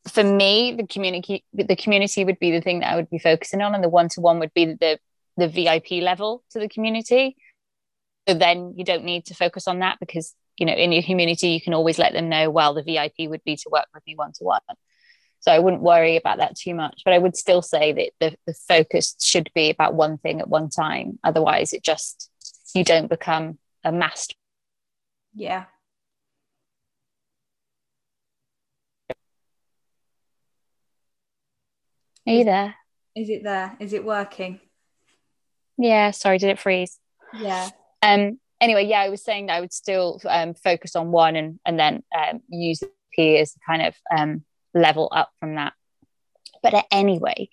for 0.07 0.23
me, 0.23 0.73
the 0.73 0.87
community 0.87 1.43
the 1.53 1.75
community 1.75 2.23
would 2.25 2.39
be 2.39 2.51
the 2.51 2.61
thing 2.61 2.79
that 2.79 2.91
I 2.91 2.95
would 2.95 3.09
be 3.09 3.19
focusing 3.19 3.61
on, 3.61 3.75
and 3.75 3.83
the 3.83 3.89
one 3.89 4.09
to 4.09 4.21
one 4.21 4.39
would 4.39 4.53
be 4.53 4.65
the 4.65 4.99
the 5.37 5.47
VIP 5.47 6.03
level 6.03 6.43
to 6.51 6.59
the 6.59 6.69
community. 6.69 7.35
So 8.27 8.33
then 8.33 8.73
you 8.77 8.83
don't 8.83 9.03
need 9.03 9.25
to 9.25 9.35
focus 9.35 9.67
on 9.67 9.79
that 9.79 9.99
because, 9.99 10.33
you 10.57 10.65
know, 10.65 10.73
in 10.73 10.91
your 10.91 11.03
community, 11.03 11.49
you 11.49 11.61
can 11.61 11.73
always 11.73 11.99
let 11.99 12.13
them 12.13 12.29
know, 12.29 12.49
well, 12.49 12.73
the 12.73 12.83
VIP 12.83 13.29
would 13.29 13.43
be 13.43 13.55
to 13.55 13.69
work 13.71 13.85
with 13.93 14.03
me 14.07 14.15
one 14.15 14.31
to 14.33 14.43
one. 14.43 14.61
So 15.41 15.51
I 15.51 15.59
wouldn't 15.59 15.83
worry 15.83 16.17
about 16.17 16.39
that 16.39 16.55
too 16.55 16.73
much. 16.73 17.01
But 17.05 17.13
I 17.13 17.19
would 17.19 17.35
still 17.35 17.61
say 17.61 17.91
that 17.91 18.11
the, 18.19 18.37
the 18.47 18.55
focus 18.67 19.15
should 19.21 19.51
be 19.53 19.69
about 19.69 19.93
one 19.93 20.17
thing 20.17 20.39
at 20.39 20.47
one 20.47 20.69
time. 20.69 21.19
Otherwise, 21.23 21.71
it 21.71 21.83
just, 21.83 22.31
you 22.73 22.83
don't 22.83 23.09
become 23.09 23.59
a 23.83 23.91
master. 23.91 24.33
Yeah. 25.35 25.65
Are 32.27 32.33
you 32.33 32.43
there? 32.43 32.75
Is 33.15 33.29
it 33.29 33.43
there? 33.43 33.75
Is 33.79 33.93
it 33.93 34.03
working? 34.03 34.59
Yeah, 35.77 36.11
sorry, 36.11 36.37
did 36.37 36.49
it 36.49 36.59
freeze? 36.59 36.99
Yeah. 37.37 37.69
Um. 38.01 38.39
Anyway, 38.61 38.85
yeah, 38.85 39.01
I 39.01 39.09
was 39.09 39.23
saying 39.23 39.47
that 39.47 39.55
I 39.55 39.61
would 39.61 39.73
still 39.73 40.19
um, 40.27 40.53
focus 40.53 40.95
on 40.95 41.11
one 41.11 41.35
and 41.35 41.59
and 41.65 41.79
then 41.79 42.03
um, 42.17 42.41
use 42.49 42.79
the 42.79 42.89
P 43.13 43.37
as 43.37 43.55
kind 43.65 43.81
of 43.81 43.95
um, 44.15 44.43
level 44.73 45.09
up 45.11 45.29
from 45.39 45.55
that. 45.55 45.73
But 46.63 46.85
anyway, 46.91 47.49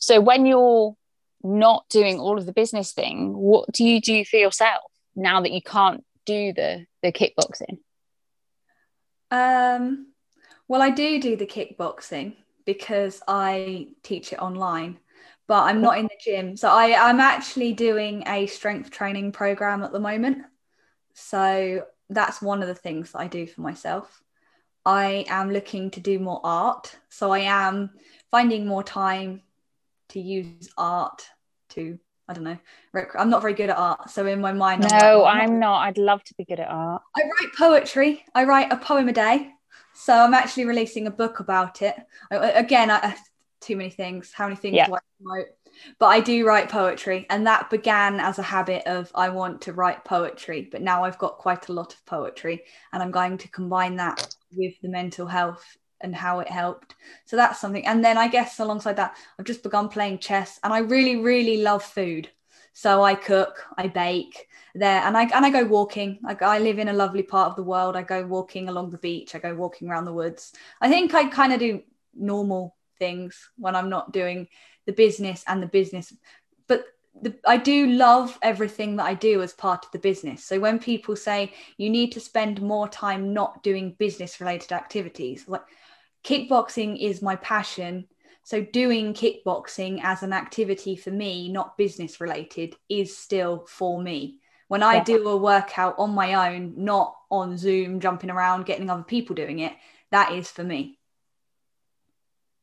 so 0.00 0.20
when 0.20 0.46
you're 0.46 0.96
not 1.42 1.84
doing 1.90 2.18
all 2.18 2.38
of 2.38 2.46
the 2.46 2.52
business 2.52 2.92
thing, 2.92 3.34
what 3.34 3.70
do 3.72 3.84
you 3.84 4.00
do 4.00 4.24
for 4.24 4.36
yourself 4.36 4.90
now 5.14 5.42
that 5.42 5.52
you 5.52 5.60
can't 5.60 6.04
do 6.24 6.52
the 6.52 6.86
the 7.02 7.12
kickboxing? 7.12 7.78
Um. 9.30 10.08
Well, 10.66 10.80
I 10.80 10.90
do 10.90 11.20
do 11.20 11.36
the 11.36 11.46
kickboxing 11.46 12.36
because 12.64 13.22
I 13.28 13.88
teach 14.02 14.32
it 14.32 14.40
online 14.40 14.98
but 15.46 15.64
I'm 15.64 15.80
not 15.80 15.98
in 15.98 16.04
the 16.04 16.18
gym. 16.20 16.56
So 16.56 16.68
I, 16.68 17.08
I'm 17.08 17.20
actually 17.20 17.72
doing 17.74 18.24
a 18.26 18.46
strength 18.46 18.90
training 18.90 19.32
program 19.32 19.82
at 19.82 19.92
the 19.92 20.00
moment. 20.00 20.38
So 21.12 21.84
that's 22.08 22.40
one 22.40 22.62
of 22.62 22.68
the 22.68 22.74
things 22.74 23.12
that 23.12 23.18
I 23.18 23.26
do 23.26 23.46
for 23.46 23.60
myself. 23.60 24.22
I 24.86 25.24
am 25.28 25.50
looking 25.50 25.90
to 25.92 26.00
do 26.00 26.18
more 26.18 26.40
art. 26.44 26.96
So 27.08 27.30
I 27.30 27.40
am 27.40 27.90
finding 28.30 28.66
more 28.66 28.82
time 28.82 29.42
to 30.10 30.20
use 30.20 30.70
art 30.76 31.26
to, 31.70 31.98
I 32.28 32.32
don't 32.32 32.44
know, 32.44 32.58
I'm 33.18 33.30
not 33.30 33.42
very 33.42 33.54
good 33.54 33.70
at 33.70 33.78
art. 33.78 34.10
So 34.10 34.26
in 34.26 34.40
my 34.40 34.52
mind, 34.52 34.82
no, 34.82 34.88
I'm, 34.88 35.18
like, 35.20 35.42
I'm 35.42 35.58
not. 35.58 35.80
I'd 35.82 35.98
love 35.98 36.24
to 36.24 36.34
be 36.36 36.44
good 36.44 36.60
at 36.60 36.68
art. 36.68 37.02
I 37.16 37.22
write 37.22 37.54
poetry. 37.56 38.24
I 38.34 38.44
write 38.44 38.72
a 38.72 38.76
poem 38.76 39.08
a 39.08 39.12
day. 39.12 39.50
So 39.92 40.14
I'm 40.14 40.34
actually 40.34 40.64
releasing 40.64 41.06
a 41.06 41.10
book 41.10 41.40
about 41.40 41.82
it. 41.82 41.96
Again, 42.30 42.90
I, 42.90 43.16
too 43.60 43.76
many 43.76 43.90
things. 43.90 44.32
How 44.32 44.46
many 44.46 44.56
things 44.56 44.76
yeah. 44.76 44.86
do 44.86 44.94
I 44.94 44.98
promote? 45.18 45.46
But 45.98 46.06
I 46.06 46.20
do 46.20 46.46
write 46.46 46.68
poetry, 46.68 47.26
and 47.30 47.46
that 47.46 47.68
began 47.68 48.20
as 48.20 48.38
a 48.38 48.42
habit 48.42 48.86
of 48.86 49.10
I 49.14 49.28
want 49.30 49.60
to 49.62 49.72
write 49.72 50.04
poetry. 50.04 50.68
But 50.70 50.82
now 50.82 51.04
I've 51.04 51.18
got 51.18 51.38
quite 51.38 51.68
a 51.68 51.72
lot 51.72 51.92
of 51.92 52.04
poetry, 52.06 52.62
and 52.92 53.02
I'm 53.02 53.10
going 53.10 53.38
to 53.38 53.48
combine 53.48 53.96
that 53.96 54.34
with 54.52 54.74
the 54.82 54.88
mental 54.88 55.26
health 55.26 55.76
and 56.00 56.14
how 56.14 56.40
it 56.40 56.48
helped. 56.48 56.94
So 57.24 57.36
that's 57.36 57.60
something. 57.60 57.84
And 57.86 58.04
then 58.04 58.18
I 58.18 58.28
guess 58.28 58.60
alongside 58.60 58.96
that, 58.96 59.16
I've 59.38 59.46
just 59.46 59.62
begun 59.62 59.88
playing 59.88 60.18
chess 60.18 60.60
and 60.62 60.72
I 60.72 60.78
really, 60.78 61.16
really 61.16 61.62
love 61.62 61.82
food. 61.82 62.28
So 62.74 63.02
I 63.02 63.14
cook, 63.14 63.64
I 63.78 63.86
bake 63.86 64.48
there, 64.74 65.00
and 65.02 65.16
I 65.16 65.22
and 65.22 65.46
I 65.46 65.50
go 65.50 65.64
walking. 65.64 66.18
Like 66.22 66.42
I 66.42 66.58
live 66.58 66.78
in 66.80 66.88
a 66.88 66.92
lovely 66.92 67.22
part 67.22 67.50
of 67.50 67.56
the 67.56 67.62
world. 67.62 67.96
I 67.96 68.02
go 68.02 68.26
walking 68.26 68.68
along 68.68 68.90
the 68.90 68.98
beach. 68.98 69.34
I 69.34 69.38
go 69.38 69.54
walking 69.54 69.88
around 69.88 70.04
the 70.04 70.12
woods. 70.12 70.52
I 70.80 70.88
think 70.88 71.14
I 71.14 71.28
kind 71.28 71.52
of 71.52 71.60
do 71.60 71.82
normal 72.14 72.76
things 72.98 73.50
when 73.56 73.76
I'm 73.76 73.88
not 73.88 74.12
doing 74.12 74.48
the 74.86 74.92
business 74.92 75.44
and 75.46 75.62
the 75.62 75.68
business. 75.68 76.12
But 76.66 76.84
the, 77.20 77.36
I 77.46 77.58
do 77.58 77.86
love 77.86 78.36
everything 78.42 78.96
that 78.96 79.06
I 79.06 79.14
do 79.14 79.40
as 79.40 79.52
part 79.52 79.84
of 79.84 79.92
the 79.92 80.00
business. 80.00 80.44
So 80.44 80.58
when 80.58 80.80
people 80.80 81.14
say 81.14 81.52
you 81.76 81.90
need 81.90 82.10
to 82.12 82.20
spend 82.20 82.60
more 82.60 82.88
time 82.88 83.32
not 83.32 83.62
doing 83.62 83.94
business 83.98 84.40
related 84.40 84.72
activities, 84.72 85.44
like 85.46 85.62
kickboxing 86.24 86.98
is 87.00 87.22
my 87.22 87.36
passion. 87.36 88.08
So 88.44 88.62
doing 88.62 89.14
kickboxing 89.14 90.00
as 90.02 90.22
an 90.22 90.34
activity 90.34 90.96
for 90.96 91.10
me, 91.10 91.48
not 91.50 91.78
business 91.78 92.20
related, 92.20 92.76
is 92.90 93.16
still 93.16 93.64
for 93.66 94.00
me. 94.00 94.38
When 94.68 94.82
I 94.82 94.96
yeah. 94.96 95.04
do 95.04 95.28
a 95.28 95.36
workout 95.36 95.94
on 95.98 96.14
my 96.14 96.52
own, 96.52 96.74
not 96.76 97.16
on 97.30 97.56
Zoom, 97.56 98.00
jumping 98.00 98.30
around, 98.30 98.66
getting 98.66 98.90
other 98.90 99.02
people 99.02 99.34
doing 99.34 99.60
it, 99.60 99.72
that 100.10 100.32
is 100.32 100.50
for 100.50 100.62
me. 100.62 100.98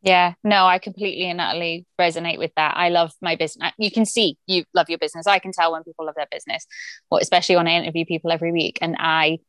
Yeah, 0.04 0.34
no, 0.44 0.66
I 0.66 0.80
completely 0.80 1.26
and 1.26 1.42
utterly 1.42 1.86
resonate 2.00 2.40
with 2.40 2.52
that. 2.56 2.76
I 2.76 2.90
love 2.90 3.14
my 3.22 3.36
business. 3.36 3.72
You 3.78 3.92
can 3.92 4.06
see 4.06 4.38
you 4.48 4.66
love 4.74 4.90
your 4.90 4.98
business. 4.98 5.28
I 5.28 5.40
can 5.40 5.52
tell 5.52 5.72
when 5.72 5.84
people 5.84 6.06
love 6.06 6.16
their 6.16 6.28
business, 6.32 6.66
especially 7.12 7.56
when 7.56 7.68
I 7.68 7.76
interview 7.76 8.06
people 8.06 8.32
every 8.32 8.52
week. 8.52 8.80
And 8.82 8.96
I 9.00 9.40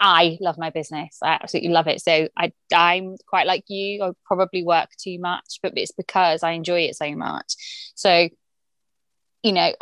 I 0.00 0.36
love 0.40 0.58
my 0.58 0.70
business. 0.70 1.18
I 1.22 1.38
absolutely 1.40 1.70
love 1.70 1.86
it. 1.86 2.02
So 2.02 2.28
I, 2.36 2.52
I'm 2.74 3.16
quite 3.26 3.46
like 3.46 3.64
you. 3.68 4.02
I 4.02 4.10
probably 4.24 4.62
work 4.62 4.90
too 4.98 5.18
much, 5.18 5.58
but 5.62 5.72
it's 5.76 5.92
because 5.92 6.42
I 6.42 6.52
enjoy 6.52 6.82
it 6.82 6.96
so 6.96 7.14
much. 7.14 7.54
So, 7.94 8.28
you 9.42 9.52
know, 9.52 9.72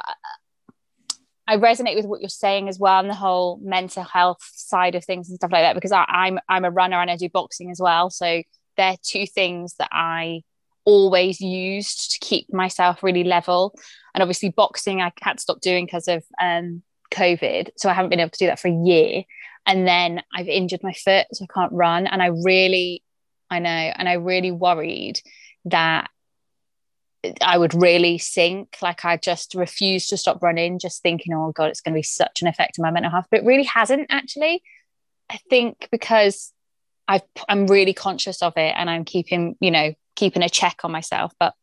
I 1.49 1.57
resonate 1.57 1.97
with 1.97 2.07
what 2.07 2.21
you're 2.21 2.29
saying 2.29 2.69
as 2.69 2.79
well, 2.79 3.01
and 3.01 3.11
the 3.11 3.15
whole 3.15 3.59
mental 3.63 4.05
health 4.05 4.43
side 4.55 4.95
of 4.95 5.05
things 5.05 5.29
and 5.29 5.37
stuff 5.37 5.51
like 5.51 5.63
that. 5.63 5.75
Because 5.75 5.93
I, 5.93 6.05
I'm 6.07 6.39
I'm 6.49 6.65
a 6.65 6.71
runner 6.71 7.01
and 7.01 7.11
I 7.11 7.17
do 7.17 7.29
boxing 7.29 7.71
as 7.71 7.81
well. 7.81 8.11
So 8.11 8.43
they're 8.77 8.97
two 9.03 9.27
things 9.27 9.75
that 9.79 9.89
I 9.91 10.43
always 10.85 11.41
used 11.41 12.13
to 12.13 12.19
keep 12.21 12.53
myself 12.53 13.03
really 13.03 13.25
level. 13.25 13.75
And 14.15 14.23
obviously, 14.23 14.51
boxing 14.51 15.01
I 15.01 15.11
had 15.23 15.39
to 15.39 15.43
stop 15.43 15.61
doing 15.61 15.87
because 15.87 16.07
of 16.07 16.23
um, 16.41 16.83
COVID, 17.13 17.71
so 17.77 17.89
I 17.89 17.95
haven't 17.95 18.11
been 18.11 18.21
able 18.21 18.31
to 18.31 18.39
do 18.39 18.47
that 18.47 18.61
for 18.61 18.69
a 18.69 18.85
year 18.85 19.25
and 19.67 19.87
then 19.87 20.23
I've 20.35 20.49
injured 20.49 20.83
my 20.83 20.93
foot, 20.93 21.27
so 21.33 21.45
I 21.45 21.53
can't 21.53 21.73
run. 21.73 22.07
And 22.07 22.23
I 22.23 22.27
really, 22.27 23.03
I 23.51 23.59
know, 23.59 23.69
and 23.69 24.09
I 24.09 24.15
really 24.15 24.51
worried 24.51 25.21
that 25.67 26.11
I 27.43 27.59
would 27.59 27.75
really 27.75 28.19
sink. 28.19 28.77
Like 28.81 29.05
I 29.05 29.17
just 29.17 29.55
refused 29.55 30.11
to 30.11 30.17
stop 30.17 30.43
running, 30.43 30.79
just 30.79 31.03
thinking, 31.03 31.35
oh 31.35 31.53
God, 31.53 31.71
it's 31.71 31.81
going 31.81 31.95
to 31.95 31.99
be 31.99 32.03
such 32.03 32.43
an 32.43 32.49
effect 32.49 32.79
on 32.79 32.85
my 32.85 32.91
mental 32.91 33.11
health. 33.11 33.27
But 33.31 33.41
it 33.41 33.47
really 33.47 33.65
hasn't 33.65 34.07
actually. 34.11 34.63
I 35.31 35.39
think 35.51 35.89
because 35.93 36.55
i 37.07 37.21
am 37.49 37.67
really 37.67 37.93
conscious 37.93 38.43
of 38.43 38.55
it 38.57 38.75
and 38.77 38.89
I'm 38.89 39.05
keeping, 39.05 39.57
you 39.61 39.71
know, 39.71 39.95
keeping 40.15 40.43
a 40.43 40.49
check 40.49 40.81
on 40.85 40.93
myself. 40.93 41.33
But 41.41 41.55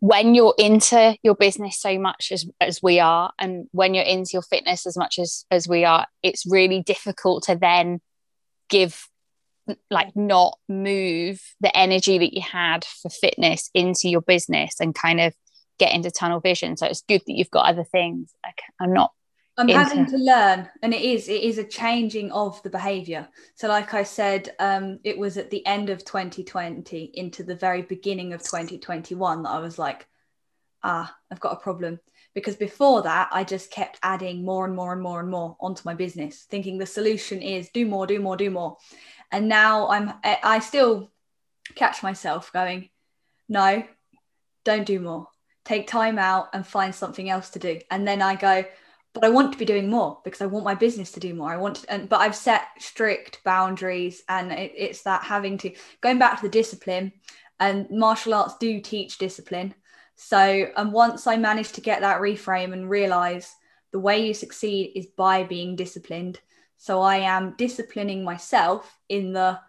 when 0.00 0.34
you're 0.34 0.54
into 0.58 1.16
your 1.22 1.34
business 1.34 1.80
so 1.80 1.98
much 1.98 2.30
as, 2.30 2.46
as 2.60 2.80
we 2.82 3.00
are 3.00 3.32
and 3.38 3.66
when 3.72 3.94
you're 3.94 4.04
into 4.04 4.30
your 4.34 4.42
fitness 4.42 4.86
as 4.86 4.96
much 4.96 5.18
as 5.18 5.46
as 5.50 5.66
we 5.66 5.84
are 5.84 6.06
it's 6.22 6.44
really 6.46 6.82
difficult 6.82 7.44
to 7.44 7.56
then 7.56 8.00
give 8.68 9.08
like 9.90 10.14
not 10.14 10.58
move 10.68 11.40
the 11.60 11.74
energy 11.76 12.18
that 12.18 12.34
you 12.34 12.42
had 12.42 12.84
for 12.84 13.08
fitness 13.08 13.70
into 13.72 14.08
your 14.08 14.20
business 14.20 14.74
and 14.80 14.94
kind 14.94 15.20
of 15.20 15.32
get 15.78 15.92
into 15.94 16.10
tunnel 16.10 16.40
vision. 16.40 16.76
So 16.76 16.86
it's 16.86 17.02
good 17.08 17.22
that 17.26 17.32
you've 17.32 17.50
got 17.50 17.66
other 17.66 17.84
things. 17.84 18.32
Like 18.44 18.58
i'm 18.80 18.92
not 18.92 19.12
I'm 19.56 19.68
having 19.68 20.06
to 20.06 20.16
learn, 20.16 20.68
and 20.82 20.92
it 20.92 21.02
is 21.02 21.28
it 21.28 21.42
is 21.42 21.58
a 21.58 21.64
changing 21.64 22.32
of 22.32 22.60
the 22.62 22.70
behavior. 22.70 23.28
So, 23.54 23.68
like 23.68 23.94
I 23.94 24.02
said, 24.02 24.50
um, 24.58 24.98
it 25.04 25.16
was 25.16 25.36
at 25.36 25.50
the 25.50 25.64
end 25.64 25.90
of 25.90 26.04
2020 26.04 27.10
into 27.14 27.44
the 27.44 27.54
very 27.54 27.82
beginning 27.82 28.32
of 28.32 28.42
2021 28.42 29.44
that 29.44 29.50
I 29.50 29.60
was 29.60 29.78
like, 29.78 30.08
ah, 30.82 31.14
I've 31.30 31.40
got 31.40 31.52
a 31.52 31.60
problem. 31.60 32.00
Because 32.34 32.56
before 32.56 33.02
that, 33.02 33.28
I 33.30 33.44
just 33.44 33.70
kept 33.70 34.00
adding 34.02 34.44
more 34.44 34.64
and 34.64 34.74
more 34.74 34.92
and 34.92 35.00
more 35.00 35.20
and 35.20 35.30
more 35.30 35.56
onto 35.60 35.82
my 35.84 35.94
business, 35.94 36.46
thinking 36.50 36.78
the 36.78 36.86
solution 36.86 37.40
is 37.40 37.70
do 37.70 37.86
more, 37.86 38.08
do 38.08 38.18
more, 38.18 38.36
do 38.36 38.50
more. 38.50 38.76
And 39.30 39.48
now 39.48 39.88
I'm 39.88 40.14
I 40.24 40.58
still 40.58 41.12
catch 41.76 42.02
myself 42.02 42.52
going, 42.52 42.90
no, 43.48 43.84
don't 44.64 44.86
do 44.86 44.98
more. 44.98 45.28
Take 45.64 45.86
time 45.86 46.18
out 46.18 46.48
and 46.52 46.66
find 46.66 46.94
something 46.94 47.30
else 47.30 47.50
to 47.50 47.60
do. 47.60 47.80
And 47.90 48.06
then 48.06 48.20
I 48.20 48.34
go, 48.34 48.64
but 49.14 49.24
I 49.24 49.30
want 49.30 49.52
to 49.52 49.58
be 49.58 49.64
doing 49.64 49.88
more 49.88 50.20
because 50.24 50.42
I 50.42 50.46
want 50.46 50.64
my 50.64 50.74
business 50.74 51.12
to 51.12 51.20
do 51.20 51.34
more. 51.34 51.50
I 51.50 51.56
want 51.56 51.76
to, 51.76 51.92
and, 51.92 52.08
but 52.08 52.20
I've 52.20 52.34
set 52.34 52.66
strict 52.78 53.42
boundaries, 53.44 54.22
and 54.28 54.52
it, 54.52 54.72
it's 54.76 55.02
that 55.02 55.22
having 55.22 55.56
to 55.58 55.72
going 56.00 56.18
back 56.18 56.36
to 56.36 56.42
the 56.42 56.48
discipline. 56.48 57.12
And 57.60 57.88
martial 57.90 58.34
arts 58.34 58.56
do 58.58 58.80
teach 58.80 59.18
discipline. 59.18 59.74
So, 60.16 60.66
and 60.76 60.92
once 60.92 61.26
I 61.28 61.36
managed 61.36 61.76
to 61.76 61.80
get 61.80 62.00
that 62.00 62.20
reframe 62.20 62.72
and 62.72 62.90
realize 62.90 63.54
the 63.92 64.00
way 64.00 64.26
you 64.26 64.34
succeed 64.34 64.92
is 64.96 65.06
by 65.06 65.44
being 65.44 65.76
disciplined. 65.76 66.40
So 66.76 67.00
I 67.00 67.18
am 67.18 67.54
disciplining 67.56 68.24
myself 68.24 68.98
in 69.08 69.32
the 69.32 69.60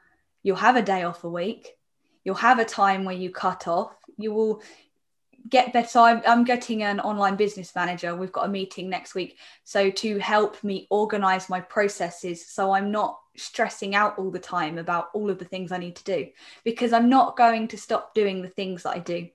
you'll 0.41 0.55
have 0.55 0.75
a 0.75 0.81
day 0.81 1.03
off 1.03 1.23
a 1.23 1.29
week, 1.29 1.77
you'll 2.23 2.35
have 2.35 2.57
a 2.57 2.65
time 2.65 3.05
where 3.05 3.15
you 3.15 3.29
cut 3.29 3.67
off, 3.67 3.95
you 4.17 4.33
will 4.33 4.61
get 5.49 5.73
better. 5.73 5.87
So 5.87 6.03
I'm, 6.03 6.21
I'm 6.25 6.43
getting 6.43 6.83
an 6.83 6.99
online 6.99 7.35
business 7.35 7.73
manager. 7.75 8.15
We've 8.15 8.31
got 8.31 8.45
a 8.45 8.49
meeting 8.49 8.89
next 8.89 9.15
week. 9.15 9.37
So 9.63 9.89
to 9.91 10.17
help 10.19 10.63
me 10.63 10.87
organize 10.89 11.49
my 11.49 11.59
processes 11.61 12.45
so 12.47 12.71
I'm 12.71 12.91
not 12.91 13.19
stressing 13.37 13.95
out 13.95 14.17
all 14.17 14.31
the 14.31 14.39
time 14.39 14.77
about 14.77 15.09
all 15.13 15.29
of 15.29 15.39
the 15.39 15.45
things 15.45 15.71
I 15.71 15.77
need 15.77 15.95
to 15.97 16.03
do 16.03 16.27
because 16.63 16.93
I'm 16.93 17.09
not 17.09 17.37
going 17.37 17.67
to 17.69 17.77
stop 17.77 18.13
doing 18.13 18.41
the 18.41 18.49
things 18.49 18.83
that 18.83 18.95
I 18.95 18.99
do. 18.99 19.27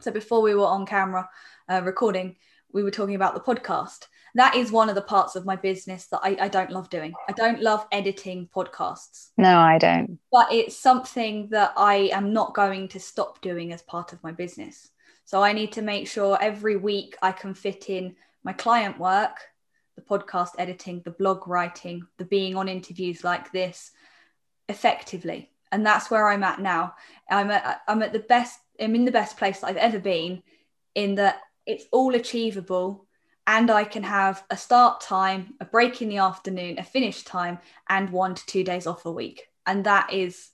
So 0.00 0.10
before 0.10 0.42
we 0.42 0.54
were 0.54 0.66
on 0.66 0.86
camera 0.86 1.28
uh, 1.70 1.82
recording, 1.82 2.36
we 2.72 2.82
were 2.82 2.90
talking 2.90 3.14
about 3.14 3.34
the 3.34 3.40
podcast. 3.40 4.08
That 4.34 4.56
is 4.56 4.72
one 4.72 4.88
of 4.88 4.96
the 4.96 5.00
parts 5.02 5.36
of 5.36 5.46
my 5.46 5.54
business 5.54 6.06
that 6.06 6.18
I, 6.24 6.36
I 6.40 6.48
don't 6.48 6.72
love 6.72 6.90
doing. 6.90 7.12
I 7.28 7.32
don't 7.32 7.62
love 7.62 7.86
editing 7.92 8.48
podcasts. 8.54 9.28
No, 9.38 9.60
I 9.60 9.78
don't. 9.78 10.18
But 10.32 10.52
it's 10.52 10.76
something 10.76 11.50
that 11.50 11.72
I 11.76 12.10
am 12.12 12.32
not 12.32 12.52
going 12.52 12.88
to 12.88 13.00
stop 13.00 13.40
doing 13.40 13.72
as 13.72 13.82
part 13.82 14.12
of 14.12 14.20
my 14.24 14.32
business 14.32 14.90
so 15.24 15.42
I 15.42 15.52
need 15.52 15.72
to 15.72 15.82
make 15.82 16.08
sure 16.08 16.38
every 16.40 16.76
week 16.76 17.16
I 17.22 17.32
can 17.32 17.54
fit 17.54 17.88
in 17.88 18.16
my 18.42 18.52
client 18.52 18.98
work, 18.98 19.38
the 19.96 20.02
podcast 20.02 20.50
editing, 20.58 21.02
the 21.04 21.10
blog 21.10 21.48
writing, 21.48 22.06
the 22.18 22.24
being 22.24 22.56
on 22.56 22.68
interviews 22.68 23.24
like 23.24 23.50
this 23.52 23.90
effectively. 24.68 25.50
And 25.72 25.84
that's 25.84 26.10
where 26.10 26.28
I'm 26.28 26.44
at 26.44 26.60
now. 26.60 26.94
I'm 27.30 27.50
at, 27.50 27.80
I'm 27.88 28.02
at 28.02 28.12
the 28.12 28.20
best, 28.20 28.58
I'm 28.80 28.94
in 28.94 29.04
the 29.04 29.10
best 29.10 29.36
place 29.36 29.64
I've 29.64 29.76
ever 29.76 29.98
been 29.98 30.42
in 30.94 31.16
that 31.16 31.40
it's 31.66 31.86
all 31.90 32.14
achievable 32.14 33.06
and 33.46 33.70
I 33.70 33.84
can 33.84 34.02
have 34.02 34.44
a 34.50 34.56
start 34.56 35.00
time, 35.00 35.54
a 35.60 35.64
break 35.64 36.00
in 36.00 36.08
the 36.08 36.18
afternoon, 36.18 36.78
a 36.78 36.82
finish 36.82 37.24
time, 37.24 37.58
and 37.88 38.10
one 38.10 38.34
to 38.34 38.46
two 38.46 38.64
days 38.64 38.86
off 38.86 39.04
a 39.04 39.12
week. 39.12 39.48
And 39.66 39.84
that 39.84 40.12
is 40.12 40.50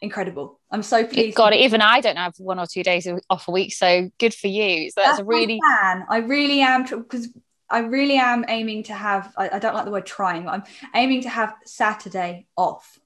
incredible. 0.00 0.60
I'm 0.70 0.82
so 0.82 1.04
pleased. 1.04 1.36
God, 1.36 1.54
even 1.54 1.80
I 1.80 2.00
don't 2.00 2.16
have 2.16 2.34
one 2.38 2.58
or 2.58 2.66
two 2.66 2.82
days 2.82 3.08
off 3.28 3.48
a 3.48 3.50
week, 3.50 3.72
so 3.72 4.10
good 4.18 4.34
for 4.34 4.48
you. 4.48 4.90
So 4.90 5.00
that's, 5.00 5.10
that's 5.12 5.20
a 5.20 5.24
really 5.24 5.60
plan. 5.60 6.06
I 6.08 6.18
really 6.18 6.60
am 6.60 6.84
because 6.84 7.28
I 7.68 7.80
really 7.80 8.16
am 8.16 8.44
aiming 8.48 8.84
to 8.84 8.94
have. 8.94 9.32
I, 9.36 9.50
I, 9.50 9.58
don't 9.58 9.74
like 9.74 9.84
the 9.84 9.90
word 9.90 10.06
trying. 10.06 10.48
I'm 10.48 10.64
aiming 10.94 11.22
to 11.22 11.28
have 11.28 11.54
Saturday 11.64 12.46
off, 12.56 12.98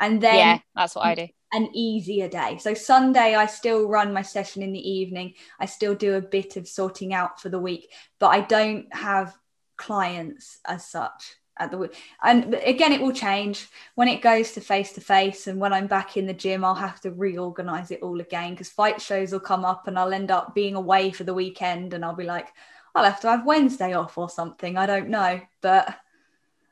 and 0.00 0.20
then 0.20 0.34
yeah, 0.34 0.58
that's 0.74 0.94
what 0.94 1.06
I 1.06 1.14
do. 1.14 1.28
An 1.52 1.70
easier 1.74 2.28
day. 2.28 2.58
So 2.60 2.74
Sunday, 2.74 3.34
I 3.34 3.46
still 3.46 3.88
run 3.88 4.12
my 4.12 4.22
session 4.22 4.62
in 4.62 4.72
the 4.72 4.90
evening. 4.90 5.34
I 5.58 5.66
still 5.66 5.94
do 5.94 6.14
a 6.14 6.20
bit 6.20 6.56
of 6.56 6.68
sorting 6.68 7.14
out 7.14 7.40
for 7.40 7.48
the 7.48 7.58
week, 7.58 7.90
but 8.18 8.28
I 8.28 8.40
don't 8.42 8.86
have 8.94 9.34
clients 9.76 10.58
as 10.66 10.86
such 10.86 11.37
at 11.58 11.70
the 11.70 11.90
and 12.22 12.54
again 12.64 12.92
it 12.92 13.00
will 13.00 13.12
change. 13.12 13.68
When 13.94 14.08
it 14.08 14.22
goes 14.22 14.52
to 14.52 14.60
face 14.60 14.92
to 14.92 15.00
face 15.00 15.46
and 15.46 15.60
when 15.60 15.72
i'm 15.72 15.86
back 15.86 16.16
in 16.16 16.26
the 16.26 16.32
gym 16.32 16.64
i'll 16.64 16.74
have 16.74 17.00
to 17.00 17.10
reorganize 17.10 17.90
it 17.90 18.02
all 18.02 18.20
again 18.20 18.52
because 18.52 18.68
fight 18.68 19.00
shows 19.00 19.32
will 19.32 19.40
come 19.40 19.64
up 19.64 19.88
and 19.88 19.98
i'll 19.98 20.12
end 20.12 20.30
up 20.30 20.54
being 20.54 20.74
away 20.74 21.10
for 21.10 21.24
the 21.24 21.34
weekend 21.34 21.94
and 21.94 22.04
i'll 22.04 22.14
be 22.14 22.24
like 22.24 22.48
i'll 22.94 23.04
have 23.04 23.20
to 23.20 23.28
have 23.28 23.46
wednesday 23.46 23.92
off 23.94 24.18
or 24.18 24.28
something 24.28 24.76
i 24.76 24.86
don't 24.86 25.08
know. 25.08 25.40
But 25.60 25.96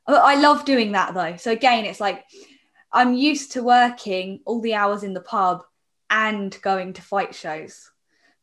i 0.06 0.36
love 0.36 0.64
doing 0.64 0.92
that 0.92 1.14
though. 1.14 1.36
So 1.36 1.50
again 1.50 1.84
it's 1.84 2.00
like 2.00 2.24
i'm 2.92 3.14
used 3.14 3.52
to 3.52 3.62
working 3.62 4.40
all 4.44 4.60
the 4.60 4.74
hours 4.74 5.02
in 5.02 5.14
the 5.14 5.20
pub 5.20 5.62
and 6.10 6.56
going 6.62 6.92
to 6.94 7.02
fight 7.02 7.34
shows 7.34 7.90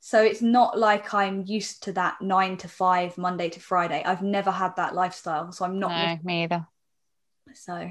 so 0.05 0.21
it's 0.21 0.41
not 0.41 0.77
like 0.77 1.13
I'm 1.13 1.45
used 1.45 1.83
to 1.83 1.93
that 1.93 2.21
nine 2.21 2.57
to 2.57 2.67
five, 2.67 3.17
Monday 3.17 3.47
to 3.47 3.61
Friday. 3.61 4.03
I've 4.05 4.21
never 4.21 4.51
had 4.51 4.75
that 4.75 4.93
lifestyle. 4.93 5.53
So 5.53 5.63
I'm 5.63 5.79
not. 5.79 5.91
No, 5.91 6.19
me 6.25 6.43
either. 6.43 6.67
So 7.53 7.89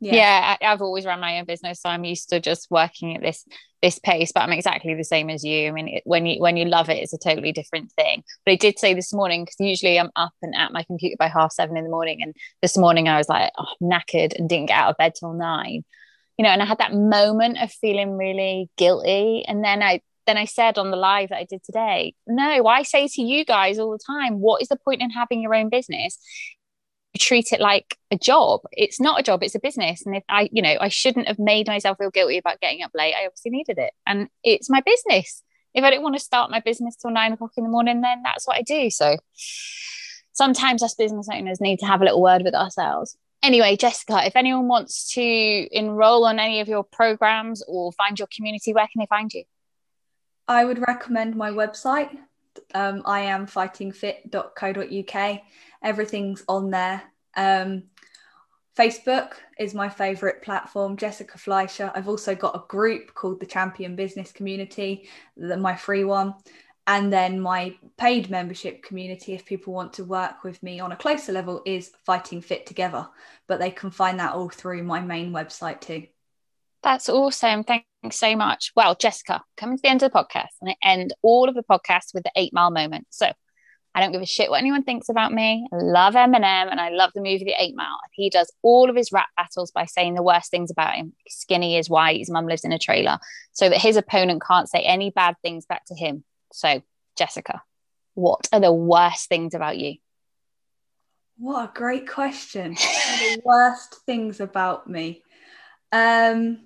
yeah, 0.00 0.14
yeah 0.14 0.56
I, 0.60 0.66
have 0.66 0.82
always 0.82 1.06
run 1.06 1.20
my 1.20 1.38
own 1.38 1.46
business 1.46 1.80
so 1.80 1.88
i'm 1.88 2.04
used 2.04 2.28
to 2.28 2.38
just 2.38 2.70
working 2.70 3.16
at 3.16 3.22
this 3.22 3.46
this 3.80 3.98
pace 3.98 4.30
but 4.30 4.42
i'm 4.42 4.52
exactly 4.52 4.94
the 4.94 5.02
same 5.02 5.30
as 5.30 5.42
you 5.42 5.68
i 5.68 5.70
mean 5.70 5.88
it, 5.88 6.02
when 6.04 6.26
you 6.26 6.38
when 6.38 6.58
you 6.58 6.66
love 6.66 6.90
it 6.90 7.02
it's 7.02 7.14
a 7.14 7.18
totally 7.18 7.50
different 7.50 7.90
thing 7.92 8.22
but 8.44 8.52
i 8.52 8.56
did 8.56 8.78
say 8.78 8.92
this 8.92 9.14
morning 9.14 9.42
because 9.42 9.56
usually 9.58 9.98
i'm 9.98 10.10
up 10.14 10.34
and 10.42 10.54
at 10.54 10.70
my 10.70 10.82
computer 10.82 11.16
by 11.18 11.28
half 11.28 11.50
seven 11.50 11.78
in 11.78 11.84
the 11.84 11.90
morning 11.90 12.22
and 12.22 12.36
this 12.60 12.76
morning 12.76 13.08
i 13.08 13.16
was 13.16 13.30
like 13.30 13.50
oh, 13.56 13.64
knackered 13.82 14.38
and 14.38 14.50
didn't 14.50 14.66
get 14.66 14.76
out 14.76 14.90
of 14.90 14.98
bed 14.98 15.14
till 15.18 15.32
nine 15.32 15.82
you 16.36 16.42
know 16.42 16.50
and 16.50 16.60
i 16.60 16.66
had 16.66 16.78
that 16.78 16.92
moment 16.92 17.56
of 17.58 17.72
feeling 17.72 18.18
really 18.18 18.68
guilty 18.76 19.46
and 19.48 19.64
then 19.64 19.82
i 19.82 20.02
then 20.26 20.36
I 20.36 20.44
said 20.44 20.78
on 20.78 20.90
the 20.90 20.96
live 20.96 21.30
that 21.30 21.38
I 21.38 21.44
did 21.44 21.62
today, 21.64 22.14
no, 22.26 22.66
I 22.66 22.82
say 22.82 23.08
to 23.08 23.22
you 23.22 23.44
guys 23.44 23.78
all 23.78 23.92
the 23.92 23.98
time, 24.04 24.40
what 24.40 24.62
is 24.62 24.68
the 24.68 24.76
point 24.76 25.02
in 25.02 25.10
having 25.10 25.40
your 25.40 25.54
own 25.54 25.68
business 25.68 26.18
treat 27.18 27.52
it 27.52 27.60
like 27.60 27.98
a 28.10 28.16
job. 28.16 28.60
It's 28.72 29.00
not 29.00 29.20
a 29.20 29.22
job, 29.22 29.42
it's 29.42 29.54
a 29.54 29.60
business. 29.60 30.04
And 30.06 30.16
if 30.16 30.24
I, 30.28 30.48
you 30.52 30.62
know, 30.62 30.76
I 30.80 30.88
shouldn't 30.88 31.28
have 31.28 31.38
made 31.38 31.66
myself 31.66 31.98
feel 31.98 32.10
guilty 32.10 32.38
about 32.38 32.60
getting 32.60 32.82
up 32.82 32.92
late. 32.94 33.14
I 33.14 33.26
obviously 33.26 33.50
needed 33.50 33.78
it. 33.78 33.92
And 34.06 34.28
it's 34.42 34.70
my 34.70 34.80
business. 34.80 35.42
If 35.74 35.84
I 35.84 35.90
don't 35.90 36.02
want 36.02 36.16
to 36.16 36.22
start 36.22 36.50
my 36.50 36.60
business 36.60 36.96
till 36.96 37.10
nine 37.10 37.32
o'clock 37.32 37.52
in 37.56 37.64
the 37.64 37.70
morning, 37.70 38.00
then 38.00 38.22
that's 38.22 38.46
what 38.46 38.56
I 38.56 38.62
do. 38.62 38.90
So 38.90 39.16
sometimes 40.32 40.82
us 40.82 40.94
business 40.94 41.28
owners 41.32 41.60
need 41.60 41.80
to 41.80 41.86
have 41.86 42.00
a 42.00 42.04
little 42.04 42.22
word 42.22 42.42
with 42.42 42.54
ourselves. 42.54 43.16
Anyway, 43.42 43.76
Jessica, 43.76 44.24
if 44.24 44.34
anyone 44.34 44.68
wants 44.68 45.12
to 45.12 45.22
enroll 45.22 46.24
on 46.24 46.38
any 46.38 46.60
of 46.60 46.68
your 46.68 46.82
programs 46.82 47.62
or 47.68 47.92
find 47.92 48.18
your 48.18 48.28
community, 48.34 48.72
where 48.72 48.88
can 48.90 49.00
they 49.00 49.06
find 49.06 49.32
you? 49.32 49.44
I 50.48 50.64
would 50.64 50.78
recommend 50.86 51.34
my 51.34 51.50
website, 51.50 52.16
um, 52.74 53.02
I 53.04 53.20
am. 53.20 53.46
Everything's 55.82 56.44
on 56.48 56.70
there. 56.70 57.02
Um, 57.36 57.84
Facebook 58.76 59.32
is 59.58 59.74
my 59.74 59.88
favorite 59.88 60.42
platform, 60.42 60.96
Jessica 60.96 61.38
Fleischer. 61.38 61.90
I've 61.94 62.08
also 62.08 62.34
got 62.34 62.56
a 62.56 62.66
group 62.68 63.14
called 63.14 63.40
the 63.40 63.46
Champion 63.46 63.96
Business 63.96 64.32
Community, 64.32 65.08
the, 65.36 65.56
my 65.56 65.74
free 65.74 66.04
one. 66.04 66.34
And 66.88 67.12
then 67.12 67.40
my 67.40 67.74
paid 67.96 68.30
membership 68.30 68.82
community, 68.84 69.32
if 69.32 69.44
people 69.44 69.72
want 69.72 69.94
to 69.94 70.04
work 70.04 70.44
with 70.44 70.62
me 70.62 70.78
on 70.78 70.92
a 70.92 70.96
closer 70.96 71.32
level, 71.32 71.62
is 71.66 71.90
Fighting 72.04 72.40
Fit 72.40 72.64
Together. 72.66 73.08
But 73.48 73.58
they 73.58 73.70
can 73.70 73.90
find 73.90 74.20
that 74.20 74.34
all 74.34 74.48
through 74.48 74.84
my 74.84 75.00
main 75.00 75.32
website 75.32 75.80
too. 75.80 76.06
That's 76.86 77.08
awesome. 77.08 77.64
Thanks 77.64 77.84
so 78.12 78.36
much. 78.36 78.70
Well, 78.76 78.94
Jessica, 78.94 79.42
coming 79.56 79.76
to 79.76 79.82
the 79.82 79.88
end 79.88 80.04
of 80.04 80.12
the 80.12 80.16
podcast, 80.16 80.52
and 80.60 80.70
I 80.70 80.76
end 80.84 81.12
all 81.20 81.48
of 81.48 81.56
the 81.56 81.64
podcasts 81.68 82.14
with 82.14 82.22
the 82.22 82.30
eight 82.36 82.52
mile 82.52 82.70
moment. 82.70 83.08
So 83.10 83.26
I 83.92 84.00
don't 84.00 84.12
give 84.12 84.22
a 84.22 84.26
shit 84.26 84.50
what 84.50 84.60
anyone 84.60 84.84
thinks 84.84 85.08
about 85.08 85.32
me. 85.32 85.66
I 85.72 85.76
love 85.78 86.14
Eminem 86.14 86.70
and 86.70 86.80
I 86.80 86.90
love 86.90 87.10
the 87.12 87.22
movie 87.22 87.42
The 87.42 87.60
Eight 87.60 87.74
Mile. 87.74 87.98
He 88.12 88.30
does 88.30 88.52
all 88.62 88.88
of 88.88 88.94
his 88.94 89.10
rap 89.10 89.26
battles 89.36 89.72
by 89.72 89.86
saying 89.86 90.14
the 90.14 90.22
worst 90.22 90.52
things 90.52 90.70
about 90.70 90.94
him. 90.94 91.12
He's 91.24 91.34
skinny, 91.34 91.76
is 91.76 91.90
white, 91.90 92.18
his 92.18 92.30
mum 92.30 92.46
lives 92.46 92.62
in 92.62 92.70
a 92.70 92.78
trailer, 92.78 93.18
so 93.50 93.68
that 93.68 93.80
his 93.80 93.96
opponent 93.96 94.44
can't 94.46 94.68
say 94.68 94.82
any 94.82 95.10
bad 95.10 95.34
things 95.42 95.66
back 95.66 95.86
to 95.86 95.94
him. 95.96 96.22
So, 96.52 96.84
Jessica, 97.18 97.62
what 98.14 98.46
are 98.52 98.60
the 98.60 98.72
worst 98.72 99.28
things 99.28 99.54
about 99.54 99.76
you? 99.76 99.96
What 101.36 101.64
a 101.64 101.72
great 101.74 102.08
question. 102.08 102.74
the 102.74 103.42
worst 103.44 103.96
things 104.06 104.38
about 104.38 104.88
me. 104.88 105.24
Um, 105.90 106.65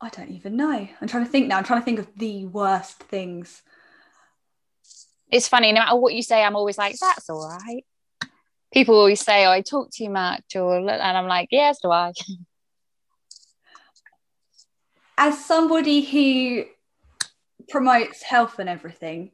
I 0.00 0.08
don't 0.08 0.30
even 0.30 0.56
know. 0.56 0.88
I'm 1.00 1.08
trying 1.08 1.24
to 1.24 1.30
think 1.30 1.48
now. 1.48 1.58
I'm 1.58 1.64
trying 1.64 1.80
to 1.80 1.84
think 1.84 1.98
of 1.98 2.08
the 2.16 2.46
worst 2.46 3.02
things. 3.02 3.62
It's 5.30 5.46
funny, 5.46 5.72
no 5.72 5.80
matter 5.80 5.96
what 5.96 6.14
you 6.14 6.22
say, 6.22 6.42
I'm 6.42 6.56
always 6.56 6.78
like, 6.78 6.96
that's 6.98 7.28
all 7.28 7.46
right. 7.46 7.84
People 8.72 8.96
always 8.96 9.20
say, 9.20 9.46
oh, 9.46 9.50
I 9.50 9.60
talk 9.60 9.90
too 9.90 10.08
much, 10.08 10.56
or 10.56 10.78
and 10.78 10.90
I'm 10.90 11.26
like, 11.26 11.48
yes, 11.50 11.78
do 11.82 11.90
I? 11.90 12.12
As 15.18 15.44
somebody 15.44 16.00
who 16.00 16.64
promotes 17.68 18.22
health 18.22 18.58
and 18.58 18.68
everything, 18.68 19.32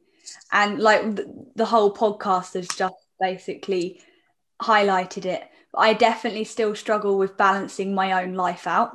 and 0.51 0.79
like 0.79 1.15
the, 1.15 1.45
the 1.55 1.65
whole 1.65 1.93
podcast 1.93 2.55
has 2.55 2.67
just 2.67 2.95
basically 3.21 4.01
highlighted 4.61 5.25
it, 5.25 5.43
I 5.75 5.93
definitely 5.93 6.43
still 6.43 6.75
struggle 6.75 7.17
with 7.17 7.37
balancing 7.37 7.95
my 7.95 8.23
own 8.23 8.33
life 8.33 8.67
out 8.67 8.91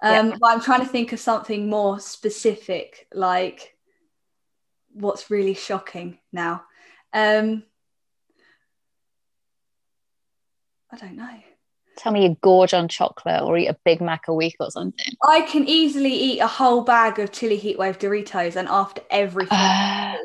um, 0.00 0.30
yeah. 0.30 0.36
But 0.40 0.50
I'm 0.50 0.60
trying 0.60 0.80
to 0.80 0.86
think 0.86 1.12
of 1.12 1.20
something 1.20 1.68
more 1.68 2.00
specific, 2.00 3.06
like 3.12 3.76
what's 4.92 5.30
really 5.30 5.54
shocking 5.54 6.18
now. 6.32 6.64
Um, 7.12 7.62
I 10.92 10.96
don't 10.96 11.16
know. 11.16 11.40
Tell 11.96 12.12
me 12.12 12.24
you 12.24 12.36
gorge 12.42 12.74
on 12.74 12.88
chocolate 12.88 13.42
or 13.42 13.56
eat 13.56 13.68
a 13.68 13.76
Big 13.84 14.02
Mac 14.02 14.28
a 14.28 14.34
week 14.34 14.56
or 14.60 14.70
something. 14.70 15.14
I 15.26 15.40
can 15.42 15.66
easily 15.66 16.12
eat 16.12 16.40
a 16.40 16.46
whole 16.46 16.82
bag 16.82 17.18
of 17.18 17.32
chili 17.32 17.58
heatwave 17.58 17.98
Doritos 17.98 18.56
and 18.56 18.68
after 18.68 19.00
everything. 19.10 19.56
Uh, 19.56 20.16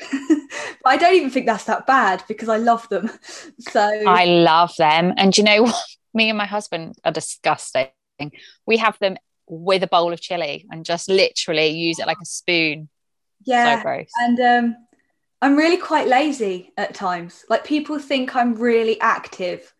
but 0.10 0.86
I 0.86 0.96
don't 0.96 1.14
even 1.14 1.30
think 1.30 1.46
that's 1.46 1.64
that 1.64 1.86
bad 1.86 2.24
because 2.28 2.48
I 2.48 2.56
love 2.56 2.88
them. 2.88 3.10
So 3.58 3.80
I 3.80 4.24
love 4.24 4.74
them. 4.76 5.12
And 5.16 5.36
you 5.36 5.44
know 5.44 5.64
what? 5.64 5.74
Me 6.14 6.28
and 6.28 6.36
my 6.36 6.44
husband 6.44 6.96
are 7.04 7.12
disgusting. 7.12 7.88
We 8.66 8.76
have 8.76 8.98
them 8.98 9.16
with 9.48 9.82
a 9.82 9.88
bowl 9.88 10.12
of 10.12 10.20
chili 10.20 10.66
and 10.70 10.84
just 10.84 11.08
literally 11.08 11.68
use 11.68 11.98
it 11.98 12.06
like 12.06 12.18
a 12.22 12.26
spoon. 12.26 12.88
Yeah. 13.44 13.78
So 13.78 13.82
gross. 13.82 14.10
And 14.20 14.40
um, 14.40 14.76
I'm 15.40 15.56
really 15.56 15.76
quite 15.76 16.06
lazy 16.06 16.72
at 16.76 16.94
times. 16.94 17.44
Like 17.48 17.64
people 17.64 17.98
think 17.98 18.36
I'm 18.36 18.54
really 18.54 19.00
active, 19.00 19.74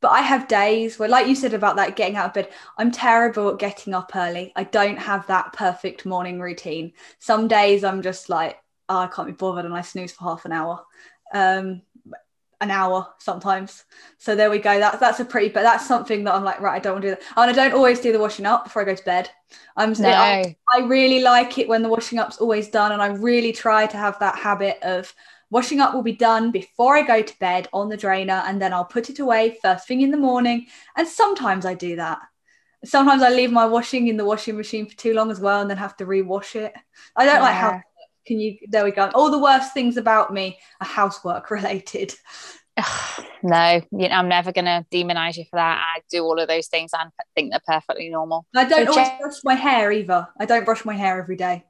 but 0.00 0.10
I 0.10 0.22
have 0.22 0.48
days 0.48 0.98
where, 0.98 1.08
like 1.08 1.26
you 1.26 1.34
said 1.34 1.54
about 1.54 1.76
that 1.76 1.96
getting 1.96 2.16
out 2.16 2.26
of 2.26 2.34
bed, 2.34 2.48
I'm 2.78 2.90
terrible 2.90 3.50
at 3.50 3.58
getting 3.58 3.94
up 3.94 4.12
early. 4.16 4.52
I 4.56 4.64
don't 4.64 4.98
have 4.98 5.26
that 5.26 5.52
perfect 5.52 6.06
morning 6.06 6.40
routine. 6.40 6.92
Some 7.18 7.46
days 7.46 7.84
I'm 7.84 8.02
just 8.02 8.28
like, 8.28 8.58
oh, 8.88 8.98
I 8.98 9.06
can't 9.06 9.28
be 9.28 9.34
bothered 9.34 9.66
and 9.66 9.74
I 9.74 9.82
snooze 9.82 10.12
for 10.12 10.24
half 10.24 10.44
an 10.44 10.52
hour. 10.52 10.82
Um, 11.32 11.82
an 12.62 12.70
hour 12.70 13.12
sometimes. 13.18 13.84
So 14.18 14.36
there 14.36 14.50
we 14.50 14.58
go. 14.58 14.78
That's 14.78 14.98
that's 14.98 15.20
a 15.20 15.24
pretty, 15.24 15.48
but 15.48 15.62
that's 15.62 15.86
something 15.86 16.24
that 16.24 16.34
I'm 16.34 16.44
like, 16.44 16.60
right, 16.60 16.76
I 16.76 16.78
don't 16.78 16.94
want 16.94 17.02
to 17.02 17.08
do 17.08 17.14
that. 17.16 17.22
And 17.36 17.50
I 17.50 17.52
don't 17.52 17.76
always 17.76 18.00
do 18.00 18.12
the 18.12 18.20
washing 18.20 18.46
up 18.46 18.64
before 18.64 18.82
I 18.82 18.84
go 18.84 18.94
to 18.94 19.04
bed. 19.04 19.28
I'm 19.76 19.92
no. 19.98 20.08
I, 20.08 20.56
I 20.72 20.80
really 20.80 21.20
like 21.20 21.58
it 21.58 21.68
when 21.68 21.82
the 21.82 21.88
washing 21.88 22.20
up's 22.20 22.38
always 22.38 22.68
done, 22.68 22.92
and 22.92 23.02
I 23.02 23.08
really 23.08 23.52
try 23.52 23.86
to 23.86 23.96
have 23.96 24.18
that 24.20 24.36
habit 24.36 24.78
of 24.82 25.12
washing 25.50 25.80
up 25.80 25.92
will 25.92 26.02
be 26.02 26.12
done 26.12 26.50
before 26.50 26.96
I 26.96 27.02
go 27.02 27.20
to 27.20 27.38
bed 27.38 27.68
on 27.72 27.88
the 27.88 27.96
drainer, 27.96 28.42
and 28.46 28.62
then 28.62 28.72
I'll 28.72 28.84
put 28.84 29.10
it 29.10 29.18
away 29.18 29.58
first 29.60 29.88
thing 29.88 30.00
in 30.00 30.12
the 30.12 30.16
morning. 30.16 30.66
And 30.96 31.06
sometimes 31.06 31.66
I 31.66 31.74
do 31.74 31.96
that. 31.96 32.20
Sometimes 32.84 33.22
I 33.22 33.30
leave 33.30 33.52
my 33.52 33.66
washing 33.66 34.08
in 34.08 34.16
the 34.16 34.24
washing 34.24 34.56
machine 34.56 34.86
for 34.86 34.96
too 34.96 35.14
long 35.14 35.30
as 35.30 35.40
well, 35.40 35.60
and 35.60 35.68
then 35.68 35.76
have 35.78 35.96
to 35.96 36.06
rewash 36.06 36.54
it. 36.54 36.72
I 37.16 37.24
don't 37.24 37.36
yeah. 37.36 37.42
like 37.42 37.54
how 37.54 37.82
can 38.26 38.38
you 38.38 38.56
there 38.68 38.84
we 38.84 38.90
go 38.90 39.10
all 39.14 39.30
the 39.30 39.38
worst 39.38 39.72
things 39.72 39.96
about 39.96 40.32
me 40.32 40.58
are 40.80 40.86
housework 40.86 41.50
related 41.50 42.14
no 43.42 43.80
you 43.90 44.08
know, 44.08 44.14
i'm 44.14 44.28
never 44.28 44.52
going 44.52 44.64
to 44.64 44.84
demonize 44.92 45.36
you 45.36 45.44
for 45.44 45.56
that 45.56 45.80
i 45.80 46.00
do 46.10 46.22
all 46.22 46.38
of 46.38 46.48
those 46.48 46.68
things 46.68 46.90
and 46.98 47.10
think 47.34 47.50
they're 47.50 47.60
perfectly 47.66 48.08
normal 48.08 48.46
i 48.54 48.64
don't 48.64 48.86
so 48.86 48.94
check- 48.94 49.20
brush 49.20 49.40
my 49.44 49.54
hair 49.54 49.92
either 49.92 50.28
i 50.38 50.46
don't 50.46 50.64
brush 50.64 50.84
my 50.84 50.94
hair 50.94 51.20
every 51.20 51.36
day 51.36 51.64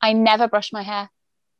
i 0.00 0.12
never 0.12 0.48
brush 0.48 0.72
my 0.72 0.82
hair 0.82 1.10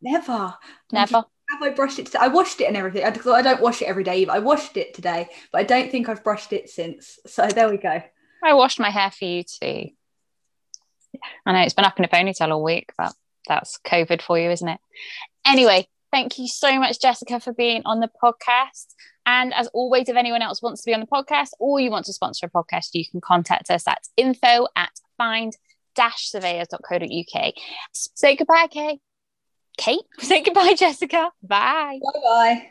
never 0.00 0.54
never 0.92 1.24
have 1.50 1.62
I 1.62 1.70
brushed 1.70 1.98
it 1.98 2.06
today? 2.06 2.18
I 2.20 2.28
washed 2.28 2.60
it 2.62 2.64
and 2.64 2.76
everything. 2.76 3.04
I, 3.04 3.32
I 3.32 3.42
don't 3.42 3.60
wash 3.60 3.82
it 3.82 3.86
every 3.86 4.02
day 4.02 4.22
either. 4.22 4.32
I 4.32 4.38
washed 4.38 4.78
it 4.78 4.94
today, 4.94 5.28
but 5.52 5.60
I 5.60 5.64
don't 5.64 5.90
think 5.90 6.08
I've 6.08 6.24
brushed 6.24 6.54
it 6.54 6.70
since. 6.70 7.18
So 7.26 7.46
there 7.46 7.68
we 7.68 7.76
go. 7.76 8.02
I 8.42 8.54
washed 8.54 8.80
my 8.80 8.90
hair 8.90 9.10
for 9.10 9.24
you 9.24 9.42
too. 9.42 9.90
I 11.46 11.52
know 11.52 11.60
it's 11.60 11.74
been 11.74 11.84
up 11.84 11.98
in 11.98 12.04
a 12.04 12.08
ponytail 12.08 12.50
all 12.50 12.62
week, 12.62 12.92
but 12.96 13.12
that's 13.46 13.78
COVID 13.86 14.22
for 14.22 14.38
you, 14.38 14.50
isn't 14.50 14.68
it? 14.68 14.80
Anyway, 15.46 15.88
thank 16.12 16.38
you 16.38 16.48
so 16.48 16.78
much, 16.78 17.00
Jessica, 17.00 17.40
for 17.40 17.52
being 17.52 17.82
on 17.84 18.00
the 18.00 18.10
podcast. 18.22 18.94
And 19.26 19.54
as 19.54 19.68
always, 19.68 20.08
if 20.08 20.16
anyone 20.16 20.42
else 20.42 20.62
wants 20.62 20.82
to 20.82 20.90
be 20.90 20.94
on 20.94 21.00
the 21.00 21.06
podcast 21.06 21.50
or 21.58 21.80
you 21.80 21.90
want 21.90 22.06
to 22.06 22.12
sponsor 22.12 22.46
a 22.46 22.50
podcast, 22.50 22.90
you 22.92 23.04
can 23.10 23.20
contact 23.20 23.70
us 23.70 23.88
at 23.88 24.02
info 24.16 24.68
at 24.76 24.92
find 25.16 25.56
surveyors.co.uk. 25.96 27.54
Say 27.92 28.36
goodbye, 28.36 28.68
Kate. 28.70 29.00
Kate, 29.76 30.02
say 30.18 30.42
goodbye, 30.42 30.74
Jessica. 30.76 31.30
Bye. 31.42 31.98
Bye 32.02 32.20
bye. 32.22 32.62